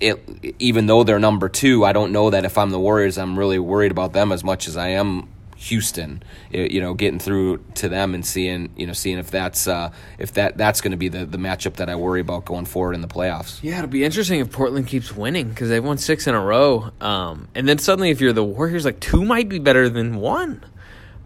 It, 0.00 0.56
even 0.58 0.86
though 0.86 1.04
they're 1.04 1.20
number 1.20 1.48
two, 1.48 1.84
I 1.84 1.92
don't 1.92 2.10
know 2.10 2.30
that 2.30 2.44
if 2.44 2.58
I'm 2.58 2.70
the 2.70 2.80
Warriors, 2.80 3.18
I'm 3.18 3.38
really 3.38 3.60
worried 3.60 3.92
about 3.92 4.12
them 4.12 4.32
as 4.32 4.42
much 4.42 4.66
as 4.66 4.76
I 4.76 4.88
am 4.88 5.28
Houston. 5.62 6.22
You 6.50 6.80
know, 6.80 6.94
getting 6.94 7.20
through 7.20 7.58
to 7.74 7.88
them 7.88 8.14
and 8.14 8.26
seeing 8.26 8.70
you 8.76 8.86
know 8.86 8.92
seeing 8.92 9.18
if 9.18 9.30
that's 9.30 9.68
uh, 9.68 9.92
if 10.18 10.32
that 10.34 10.56
that's 10.56 10.80
going 10.80 10.90
to 10.90 10.96
be 10.96 11.08
the 11.08 11.24
the 11.24 11.38
matchup 11.38 11.74
that 11.74 11.88
I 11.88 11.94
worry 11.94 12.20
about 12.20 12.44
going 12.44 12.64
forward 12.64 12.94
in 12.94 13.00
the 13.00 13.08
playoffs. 13.08 13.62
Yeah, 13.62 13.78
it'll 13.78 13.88
be 13.88 14.04
interesting 14.04 14.40
if 14.40 14.50
Portland 14.50 14.88
keeps 14.88 15.14
winning 15.14 15.48
because 15.48 15.68
they've 15.68 15.84
won 15.84 15.98
six 15.98 16.26
in 16.26 16.34
a 16.34 16.40
row. 16.40 16.90
Um, 17.00 17.48
and 17.54 17.68
then 17.68 17.78
suddenly, 17.78 18.10
if 18.10 18.20
you're 18.20 18.32
the 18.32 18.44
Warriors, 18.44 18.84
like 18.84 19.00
two 19.00 19.24
might 19.24 19.48
be 19.48 19.58
better 19.60 19.88
than 19.88 20.16
one. 20.16 20.64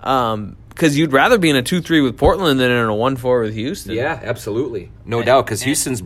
Um, 0.00 0.56
because 0.76 0.98
you'd 0.98 1.12
rather 1.12 1.38
be 1.38 1.48
in 1.48 1.56
a 1.56 1.62
two 1.62 1.80
three 1.80 2.02
with 2.02 2.18
Portland 2.18 2.60
than 2.60 2.70
in 2.70 2.84
a 2.84 2.94
one 2.94 3.16
four 3.16 3.40
with 3.40 3.54
Houston. 3.54 3.94
Yeah, 3.94 4.20
absolutely, 4.22 4.90
no 5.06 5.22
doubt. 5.22 5.46
Because 5.46 5.62
Houston's 5.62 6.02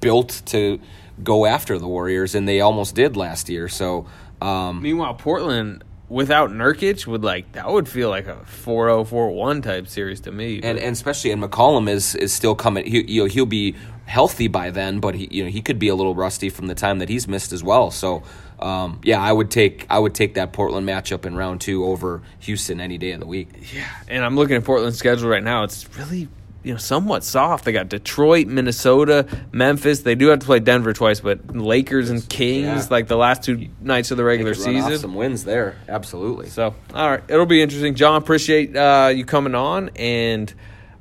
built 0.00 0.42
to 0.46 0.78
go 1.24 1.46
after 1.46 1.78
the 1.78 1.88
Warriors, 1.88 2.34
and 2.34 2.46
they 2.46 2.60
almost 2.60 2.94
did 2.94 3.16
last 3.16 3.48
year. 3.48 3.68
So, 3.68 4.06
um, 4.42 4.82
Meanwhile, 4.82 5.14
Portland 5.14 5.82
without 6.08 6.50
Nurkic 6.50 7.06
would 7.06 7.24
like 7.24 7.52
that 7.52 7.66
would 7.70 7.88
feel 7.88 8.10
like 8.10 8.26
a 8.26 8.36
4-0, 8.64 9.08
4-1 9.08 9.62
type 9.62 9.88
series 9.88 10.20
to 10.20 10.30
me. 10.30 10.60
and 10.62 10.78
and 10.78 10.92
especially 10.92 11.30
and 11.30 11.42
McCollum 11.42 11.88
is 11.88 12.14
is 12.14 12.32
still 12.34 12.54
coming. 12.54 12.84
He 12.84 13.02
you 13.10 13.22
know 13.22 13.28
he'll 13.28 13.46
be 13.46 13.74
healthy 14.04 14.46
by 14.46 14.70
then, 14.70 15.00
but 15.00 15.14
he 15.14 15.26
you 15.30 15.44
know 15.44 15.50
he 15.50 15.62
could 15.62 15.78
be 15.78 15.88
a 15.88 15.94
little 15.94 16.14
rusty 16.14 16.50
from 16.50 16.66
the 16.66 16.74
time 16.74 16.98
that 16.98 17.08
he's 17.08 17.26
missed 17.26 17.52
as 17.52 17.62
well. 17.64 17.90
So. 17.90 18.22
Um, 18.62 19.00
yeah, 19.02 19.20
I 19.20 19.32
would 19.32 19.50
take 19.50 19.86
I 19.90 19.98
would 19.98 20.14
take 20.14 20.34
that 20.34 20.52
Portland 20.52 20.88
matchup 20.88 21.26
in 21.26 21.34
round 21.36 21.60
two 21.60 21.84
over 21.84 22.22
Houston 22.40 22.80
any 22.80 22.96
day 22.98 23.12
of 23.12 23.20
the 23.20 23.26
week. 23.26 23.48
yeah, 23.74 23.88
and 24.08 24.24
I'm 24.24 24.36
looking 24.36 24.56
at 24.56 24.64
Portland's 24.64 24.98
schedule 24.98 25.28
right 25.28 25.42
now. 25.42 25.64
It's 25.64 25.86
really 25.98 26.28
you 26.62 26.72
know 26.72 26.78
somewhat 26.78 27.24
soft. 27.24 27.64
They 27.64 27.72
got 27.72 27.88
Detroit, 27.88 28.46
Minnesota, 28.46 29.26
Memphis. 29.50 30.00
They 30.00 30.14
do 30.14 30.28
have 30.28 30.38
to 30.38 30.46
play 30.46 30.60
Denver 30.60 30.92
twice, 30.92 31.18
but 31.18 31.56
Lakers 31.56 32.08
and 32.08 32.26
Kings 32.28 32.64
Yeah. 32.84 32.86
like 32.88 33.08
the 33.08 33.16
last 33.16 33.42
two 33.42 33.66
nights 33.80 34.12
of 34.12 34.16
the 34.16 34.22
regular 34.24 34.54
Could 34.54 34.66
run 34.66 34.76
off 34.76 34.84
season. 34.84 34.98
some 35.00 35.14
wins 35.16 35.44
there, 35.44 35.74
absolutely. 35.88 36.48
So, 36.50 36.74
all 36.94 37.10
right, 37.10 37.22
it'll 37.28 37.46
be 37.46 37.60
interesting. 37.62 37.96
John, 37.96 38.14
appreciate 38.22 38.76
uh, 38.76 39.10
you 39.12 39.24
coming 39.24 39.56
on, 39.56 39.90
and 39.96 40.54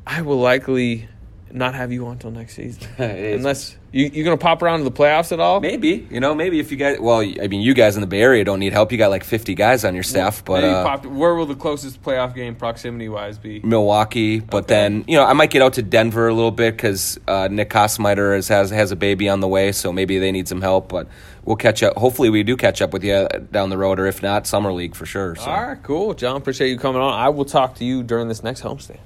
I 0.07 0.23
will 0.23 0.39
likely 0.39 1.07
not 1.53 1.75
have 1.75 1.91
you 1.91 2.05
on 2.05 2.13
until 2.13 2.31
next 2.31 2.55
season, 2.55 2.87
unless 2.97 3.77
you 3.91 4.05
you 4.05 4.23
gonna 4.23 4.37
pop 4.37 4.61
around 4.61 4.79
to 4.79 4.83
the 4.83 4.91
playoffs 4.91 5.31
at 5.31 5.39
all. 5.39 5.59
Maybe 5.59 6.07
you 6.09 6.19
know 6.19 6.33
maybe 6.33 6.59
if 6.59 6.71
you 6.71 6.77
guys 6.77 6.99
well 6.99 7.19
I 7.19 7.47
mean 7.47 7.61
you 7.61 7.73
guys 7.73 7.95
in 7.95 8.01
the 8.01 8.07
Bay 8.07 8.21
Area 8.21 8.43
don't 8.43 8.59
need 8.59 8.73
help. 8.73 8.91
You 8.91 8.97
got 8.97 9.09
like 9.09 9.23
fifty 9.23 9.53
guys 9.55 9.83
on 9.83 9.93
your 9.93 10.03
staff, 10.03 10.43
but 10.45 10.63
uh, 10.63 10.83
pop, 10.83 11.05
where 11.05 11.35
will 11.35 11.45
the 11.45 11.55
closest 11.55 12.01
playoff 12.01 12.33
game 12.33 12.55
proximity 12.55 13.09
wise 13.09 13.37
be? 13.37 13.59
Milwaukee. 13.61 14.39
But 14.39 14.67
then 14.67 15.03
you 15.07 15.17
know 15.17 15.25
I 15.25 15.33
might 15.33 15.49
get 15.49 15.61
out 15.61 15.73
to 15.73 15.81
Denver 15.81 16.27
a 16.27 16.33
little 16.33 16.51
bit 16.51 16.75
because 16.75 17.19
uh, 17.27 17.47
Nick 17.51 17.69
Kosmider 17.69 18.35
has, 18.35 18.47
has 18.47 18.69
has 18.69 18.91
a 18.91 18.95
baby 18.95 19.27
on 19.27 19.39
the 19.39 19.47
way, 19.47 19.71
so 19.71 19.91
maybe 19.91 20.19
they 20.19 20.31
need 20.31 20.47
some 20.47 20.61
help. 20.61 20.87
But 20.87 21.07
we'll 21.43 21.57
catch 21.57 21.83
up. 21.83 21.97
Hopefully 21.97 22.29
we 22.29 22.43
do 22.43 22.55
catch 22.55 22.81
up 22.81 22.93
with 22.93 23.03
you 23.03 23.27
down 23.51 23.69
the 23.69 23.77
road, 23.77 23.99
or 23.99 24.07
if 24.07 24.21
not, 24.21 24.47
summer 24.47 24.71
league 24.71 24.95
for 24.95 25.05
sure. 25.05 25.35
So. 25.35 25.43
All 25.43 25.63
right, 25.63 25.83
cool, 25.83 26.13
John. 26.13 26.37
Appreciate 26.37 26.69
you 26.69 26.77
coming 26.77 27.01
on. 27.01 27.13
I 27.13 27.29
will 27.29 27.45
talk 27.45 27.75
to 27.75 27.85
you 27.85 28.03
during 28.03 28.27
this 28.27 28.43
next 28.43 28.61
homestand. 28.61 28.99